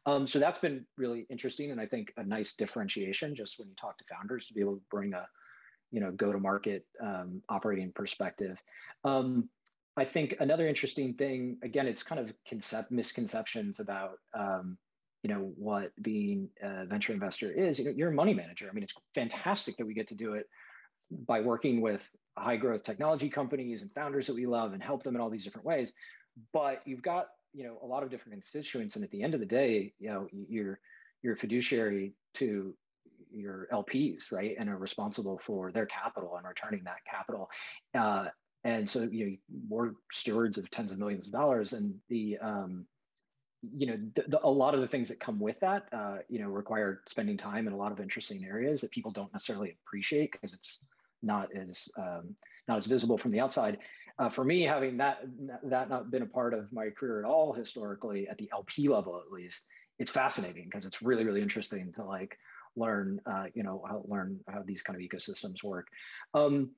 Um, 0.06 0.26
so 0.26 0.38
that's 0.38 0.58
been 0.58 0.84
really 0.96 1.26
interesting 1.30 1.70
and 1.70 1.80
i 1.80 1.86
think 1.86 2.12
a 2.16 2.24
nice 2.24 2.54
differentiation 2.54 3.34
just 3.34 3.58
when 3.58 3.68
you 3.68 3.74
talk 3.74 3.98
to 3.98 4.04
founders 4.12 4.46
to 4.46 4.54
be 4.54 4.60
able 4.60 4.76
to 4.76 4.82
bring 4.90 5.14
a 5.14 5.26
you 5.90 6.00
know 6.00 6.10
go 6.12 6.32
to 6.32 6.38
market 6.38 6.86
um, 7.00 7.42
operating 7.48 7.92
perspective. 7.92 8.60
Um, 9.04 9.48
i 9.96 10.04
think 10.04 10.36
another 10.40 10.66
interesting 10.66 11.12
thing 11.14 11.58
again 11.62 11.86
it's 11.86 12.02
kind 12.02 12.20
of 12.20 12.32
concept 12.48 12.90
misconceptions 12.90 13.78
about 13.78 14.18
um, 14.34 14.78
you 15.22 15.30
know 15.30 15.52
what 15.56 15.92
being 16.00 16.48
a 16.62 16.84
venture 16.84 17.12
investor 17.12 17.50
is 17.50 17.78
you 17.78 17.84
know 17.84 17.92
you're 17.92 18.10
a 18.10 18.14
money 18.14 18.34
manager. 18.34 18.68
I 18.70 18.74
mean 18.74 18.84
it's 18.84 18.94
fantastic 19.14 19.76
that 19.76 19.86
we 19.86 19.94
get 19.94 20.08
to 20.08 20.14
do 20.14 20.34
it 20.34 20.48
by 21.26 21.40
working 21.40 21.80
with 21.80 22.02
high 22.36 22.56
growth 22.56 22.82
technology 22.82 23.28
companies 23.28 23.82
and 23.82 23.92
founders 23.92 24.26
that 24.26 24.34
we 24.34 24.46
love 24.46 24.72
and 24.72 24.82
help 24.82 25.02
them 25.02 25.14
in 25.14 25.20
all 25.20 25.30
these 25.30 25.44
different 25.44 25.66
ways. 25.66 25.92
But 26.52 26.82
you've 26.84 27.02
got 27.02 27.28
you 27.52 27.64
know 27.64 27.78
a 27.82 27.86
lot 27.86 28.02
of 28.02 28.10
different 28.10 28.32
constituents 28.32 28.96
and 28.96 29.04
at 29.04 29.10
the 29.10 29.22
end 29.22 29.34
of 29.34 29.40
the 29.40 29.46
day 29.46 29.92
you 29.98 30.08
know 30.08 30.26
you're 30.32 30.80
you're 31.22 31.34
a 31.34 31.36
fiduciary 31.36 32.14
to 32.34 32.74
your 33.30 33.66
lps 33.72 34.32
right 34.32 34.56
and 34.58 34.68
are 34.68 34.76
responsible 34.76 35.40
for 35.44 35.72
their 35.72 35.86
capital 35.86 36.36
and 36.36 36.46
returning 36.46 36.82
that 36.84 36.98
capital. 37.08 37.48
Uh, 37.94 38.26
and 38.64 38.88
so 38.88 39.02
you 39.10 39.26
know 39.26 39.36
we're 39.68 39.92
stewards 40.12 40.58
of 40.58 40.70
tens 40.70 40.92
of 40.92 40.98
millions 40.98 41.26
of 41.26 41.32
dollars 41.32 41.72
and 41.72 41.94
the 42.08 42.38
um, 42.38 42.86
you 43.76 43.86
know, 43.86 43.98
the, 44.14 44.24
the, 44.28 44.44
a 44.44 44.48
lot 44.48 44.74
of 44.74 44.80
the 44.80 44.88
things 44.88 45.08
that 45.08 45.20
come 45.20 45.38
with 45.38 45.60
that, 45.60 45.84
uh, 45.92 46.18
you 46.28 46.40
know, 46.40 46.48
require 46.48 47.02
spending 47.06 47.36
time 47.36 47.66
in 47.66 47.72
a 47.72 47.76
lot 47.76 47.92
of 47.92 48.00
interesting 48.00 48.44
areas 48.44 48.80
that 48.80 48.90
people 48.90 49.10
don't 49.10 49.32
necessarily 49.32 49.76
appreciate 49.86 50.32
because 50.32 50.52
it's 50.52 50.80
not 51.22 51.48
as 51.54 51.88
um, 51.96 52.34
not 52.66 52.78
as 52.78 52.86
visible 52.86 53.16
from 53.16 53.30
the 53.30 53.40
outside. 53.40 53.78
Uh, 54.18 54.28
for 54.28 54.44
me, 54.44 54.62
having 54.62 54.96
that 54.96 55.20
that 55.64 55.88
not 55.88 56.10
been 56.10 56.22
a 56.22 56.26
part 56.26 56.54
of 56.54 56.72
my 56.72 56.90
career 56.90 57.20
at 57.20 57.24
all 57.24 57.52
historically, 57.52 58.28
at 58.28 58.36
the 58.38 58.50
LP 58.52 58.88
level 58.88 59.20
at 59.24 59.32
least, 59.32 59.62
it's 59.98 60.10
fascinating 60.10 60.64
because 60.64 60.84
it's 60.84 61.00
really 61.00 61.24
really 61.24 61.40
interesting 61.40 61.92
to 61.92 62.04
like 62.04 62.36
learn, 62.74 63.20
uh, 63.26 63.44
you 63.54 63.62
know, 63.62 63.84
how 63.88 64.04
learn 64.08 64.40
how 64.48 64.62
these 64.64 64.82
kind 64.82 65.00
of 65.00 65.08
ecosystems 65.08 65.62
work. 65.62 65.86
Um, 66.34 66.70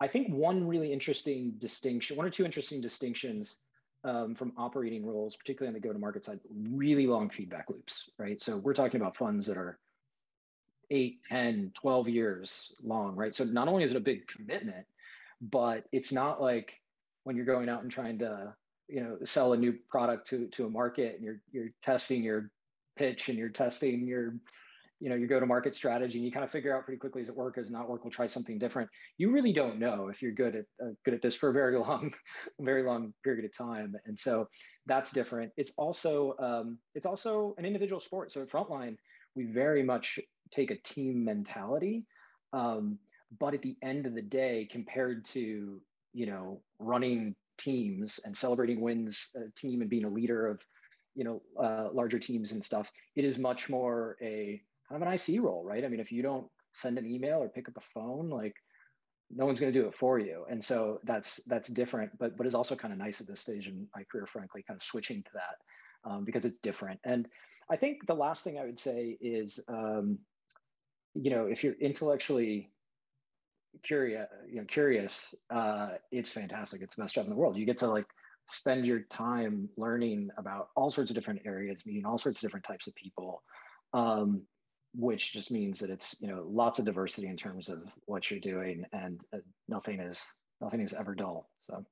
I 0.00 0.08
think 0.08 0.28
one 0.28 0.66
really 0.66 0.92
interesting 0.92 1.54
distinction, 1.58 2.16
one 2.16 2.26
or 2.26 2.30
two 2.30 2.44
interesting 2.44 2.80
distinctions 2.80 3.58
um, 4.04 4.34
from 4.34 4.52
operating 4.56 5.06
roles, 5.06 5.36
particularly 5.36 5.68
on 5.68 5.80
the 5.80 5.86
go-to-market 5.86 6.24
side, 6.24 6.40
really 6.70 7.06
long 7.06 7.30
feedback 7.30 7.70
loops, 7.70 8.10
right? 8.18 8.42
So 8.42 8.56
we're 8.56 8.74
talking 8.74 9.00
about 9.00 9.16
funds 9.16 9.46
that 9.46 9.56
are 9.56 9.78
8, 10.90 11.22
10, 11.22 11.72
12 11.74 12.08
years 12.08 12.72
long, 12.82 13.14
right? 13.14 13.34
So 13.34 13.44
not 13.44 13.68
only 13.68 13.84
is 13.84 13.92
it 13.92 13.96
a 13.96 14.00
big 14.00 14.26
commitment, 14.26 14.86
but 15.40 15.84
it's 15.92 16.12
not 16.12 16.40
like 16.40 16.80
when 17.24 17.36
you're 17.36 17.46
going 17.46 17.68
out 17.68 17.82
and 17.82 17.90
trying 17.90 18.18
to, 18.18 18.54
you 18.88 19.02
know, 19.02 19.18
sell 19.24 19.52
a 19.52 19.56
new 19.56 19.74
product 19.88 20.28
to, 20.30 20.48
to 20.48 20.66
a 20.66 20.70
market 20.70 21.14
and 21.14 21.24
you're, 21.24 21.40
you're 21.52 21.70
testing 21.82 22.22
your 22.22 22.50
pitch 22.96 23.28
and 23.28 23.38
you're 23.38 23.48
testing 23.48 24.06
your 24.06 24.34
you 25.02 25.08
know, 25.08 25.16
you 25.16 25.26
go 25.26 25.40
to 25.40 25.46
market 25.46 25.74
strategy 25.74 26.18
and 26.18 26.24
you 26.24 26.30
kind 26.30 26.44
of 26.44 26.50
figure 26.50 26.76
out 26.76 26.84
pretty 26.84 26.98
quickly, 26.98 27.20
is 27.22 27.28
it 27.28 27.34
work, 27.34 27.58
is 27.58 27.66
it 27.66 27.72
not 27.72 27.88
work, 27.88 28.04
we'll 28.04 28.12
try 28.12 28.28
something 28.28 28.56
different. 28.56 28.88
You 29.18 29.32
really 29.32 29.52
don't 29.52 29.80
know 29.80 30.08
if 30.08 30.22
you're 30.22 30.30
good 30.30 30.54
at 30.54 30.64
uh, 30.80 30.90
good 31.04 31.12
at 31.12 31.20
this 31.20 31.34
for 31.34 31.48
a 31.48 31.52
very 31.52 31.76
long, 31.78 32.14
very 32.60 32.84
long 32.84 33.12
period 33.24 33.44
of 33.44 33.56
time. 33.56 33.96
And 34.06 34.16
so 34.16 34.46
that's 34.86 35.10
different. 35.10 35.50
It's 35.56 35.72
also 35.76 36.36
um, 36.38 36.78
it's 36.94 37.04
also 37.04 37.56
an 37.58 37.64
individual 37.64 38.00
sport. 38.00 38.30
So 38.30 38.42
at 38.42 38.48
Frontline, 38.48 38.96
we 39.34 39.46
very 39.46 39.82
much 39.82 40.20
take 40.54 40.70
a 40.70 40.76
team 40.76 41.24
mentality. 41.24 42.06
Um, 42.52 42.96
but 43.40 43.54
at 43.54 43.62
the 43.62 43.76
end 43.82 44.06
of 44.06 44.14
the 44.14 44.22
day, 44.22 44.68
compared 44.70 45.24
to 45.26 45.80
you 46.12 46.26
know 46.26 46.60
running 46.78 47.34
teams 47.58 48.20
and 48.24 48.36
celebrating 48.36 48.80
wins, 48.80 49.30
a 49.34 49.50
team 49.58 49.80
and 49.80 49.90
being 49.90 50.04
a 50.04 50.08
leader 50.08 50.46
of 50.46 50.60
you 51.16 51.24
know 51.24 51.42
uh, 51.60 51.88
larger 51.92 52.20
teams 52.20 52.52
and 52.52 52.64
stuff, 52.64 52.88
it 53.16 53.24
is 53.24 53.36
much 53.36 53.68
more 53.68 54.16
a 54.22 54.62
of 54.94 55.02
an 55.02 55.12
IC 55.12 55.42
role, 55.42 55.64
right? 55.64 55.84
I 55.84 55.88
mean, 55.88 56.00
if 56.00 56.12
you 56.12 56.22
don't 56.22 56.46
send 56.72 56.98
an 56.98 57.06
email 57.06 57.38
or 57.38 57.48
pick 57.48 57.68
up 57.68 57.76
a 57.76 57.80
phone, 57.94 58.28
like 58.28 58.54
no 59.34 59.46
one's 59.46 59.60
going 59.60 59.72
to 59.72 59.78
do 59.78 59.86
it 59.86 59.94
for 59.94 60.18
you. 60.18 60.44
And 60.50 60.62
so 60.62 61.00
that's 61.04 61.40
that's 61.46 61.68
different, 61.68 62.16
but 62.18 62.36
but 62.36 62.46
it's 62.46 62.54
also 62.54 62.76
kind 62.76 62.92
of 62.92 62.98
nice 62.98 63.20
at 63.20 63.26
this 63.26 63.40
stage 63.40 63.66
in 63.66 63.86
my 63.96 64.04
career, 64.10 64.26
frankly, 64.26 64.62
kind 64.66 64.76
of 64.76 64.82
switching 64.82 65.22
to 65.22 65.30
that 65.34 66.10
um, 66.10 66.24
because 66.24 66.44
it's 66.44 66.58
different. 66.58 67.00
And 67.04 67.26
I 67.70 67.76
think 67.76 68.06
the 68.06 68.14
last 68.14 68.44
thing 68.44 68.58
I 68.58 68.64
would 68.64 68.78
say 68.78 69.16
is, 69.20 69.60
um, 69.68 70.18
you 71.14 71.30
know, 71.30 71.46
if 71.46 71.64
you're 71.64 71.74
intellectually 71.80 72.70
curious, 73.82 74.28
you 74.48 74.56
know, 74.56 74.64
curious, 74.64 75.34
uh, 75.50 75.90
it's 76.10 76.30
fantastic. 76.30 76.82
It's 76.82 76.96
the 76.96 77.02
best 77.02 77.14
job 77.14 77.24
in 77.24 77.30
the 77.30 77.36
world. 77.36 77.56
You 77.56 77.64
get 77.64 77.78
to 77.78 77.86
like 77.86 78.06
spend 78.46 78.86
your 78.86 79.00
time 79.00 79.68
learning 79.76 80.30
about 80.36 80.68
all 80.76 80.90
sorts 80.90 81.10
of 81.10 81.14
different 81.14 81.40
areas, 81.46 81.86
meeting 81.86 82.04
all 82.04 82.18
sorts 82.18 82.38
of 82.38 82.42
different 82.42 82.66
types 82.66 82.86
of 82.86 82.94
people. 82.94 83.42
Um, 83.94 84.42
which 84.94 85.32
just 85.32 85.50
means 85.50 85.78
that 85.78 85.90
it's 85.90 86.14
you 86.20 86.28
know 86.28 86.44
lots 86.48 86.78
of 86.78 86.84
diversity 86.84 87.26
in 87.26 87.36
terms 87.36 87.68
of 87.68 87.82
what 88.06 88.30
you're 88.30 88.40
doing 88.40 88.84
and 88.92 89.20
uh, 89.34 89.38
nothing 89.68 90.00
is 90.00 90.20
nothing 90.60 90.80
is 90.80 90.92
ever 90.92 91.14
dull 91.14 91.48
so. 91.58 91.84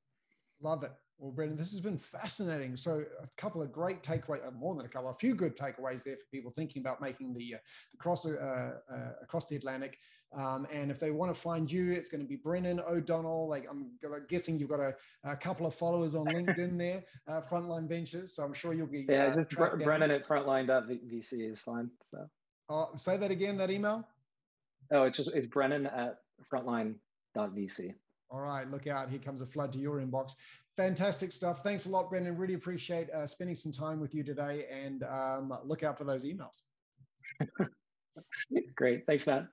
Love 0.62 0.82
it. 0.82 0.92
Well 1.18 1.32
brennan 1.32 1.56
this 1.56 1.70
has 1.70 1.80
been 1.80 1.98
fascinating. 1.98 2.76
So 2.76 3.04
a 3.22 3.26
couple 3.40 3.62
of 3.62 3.72
great 3.72 4.02
takeaways 4.02 4.46
uh, 4.46 4.50
more 4.50 4.74
than 4.74 4.84
a 4.84 4.88
couple 4.88 5.08
a 5.08 5.14
few 5.14 5.34
good 5.34 5.56
takeaways 5.56 6.04
there 6.04 6.16
for 6.16 6.26
people 6.30 6.50
thinking 6.50 6.82
about 6.82 7.00
making 7.00 7.32
the, 7.32 7.54
uh, 7.54 7.58
the 7.90 7.96
cross 7.96 8.26
uh, 8.26 8.72
uh, 8.92 8.96
across 9.22 9.46
the 9.46 9.56
atlantic. 9.56 9.98
Um, 10.32 10.66
and 10.72 10.92
if 10.92 11.00
they 11.00 11.10
want 11.10 11.34
to 11.34 11.40
find 11.40 11.70
you 11.70 11.90
it's 11.92 12.08
going 12.08 12.20
to 12.20 12.28
be 12.28 12.36
brennan 12.36 12.80
o'donnell. 12.80 13.48
Like 13.48 13.66
i'm 13.70 13.92
guessing 14.28 14.58
you've 14.58 14.68
got 14.68 14.80
a, 14.80 14.94
a 15.24 15.36
couple 15.36 15.66
of 15.66 15.74
followers 15.74 16.14
on 16.14 16.26
linkedin 16.26 16.78
there 16.78 17.02
uh, 17.26 17.40
frontline 17.40 17.88
ventures 17.88 18.36
so 18.36 18.44
i'm 18.44 18.52
sure 18.52 18.72
you'll 18.72 18.86
be 18.86 19.06
yeah 19.08 19.34
just 19.34 19.50
brennan 19.50 20.12
at 20.12 20.24
frontline.vc 20.28 21.50
is 21.50 21.60
fine 21.60 21.90
so 22.00 22.28
uh, 22.70 22.86
say 22.96 23.16
that 23.16 23.30
again, 23.30 23.58
that 23.58 23.70
email. 23.70 24.06
Oh, 24.92 25.02
it's 25.02 25.16
just, 25.16 25.30
it's 25.34 25.46
Brennan 25.46 25.86
at 25.86 26.18
frontline.vc. 26.52 27.94
All 28.30 28.40
right, 28.40 28.70
look 28.70 28.86
out. 28.86 29.10
Here 29.10 29.18
comes 29.18 29.40
a 29.40 29.46
flood 29.46 29.72
to 29.72 29.78
your 29.78 30.00
inbox. 30.00 30.34
Fantastic 30.76 31.32
stuff. 31.32 31.62
Thanks 31.62 31.86
a 31.86 31.90
lot, 31.90 32.08
Brennan. 32.08 32.36
Really 32.38 32.54
appreciate 32.54 33.10
uh, 33.10 33.26
spending 33.26 33.56
some 33.56 33.72
time 33.72 34.00
with 34.00 34.14
you 34.14 34.22
today 34.22 34.66
and 34.70 35.02
um, 35.02 35.52
look 35.64 35.82
out 35.82 35.98
for 35.98 36.04
those 36.04 36.24
emails. 36.24 36.62
Great. 38.76 39.04
Thanks, 39.06 39.26
Matt. 39.26 39.46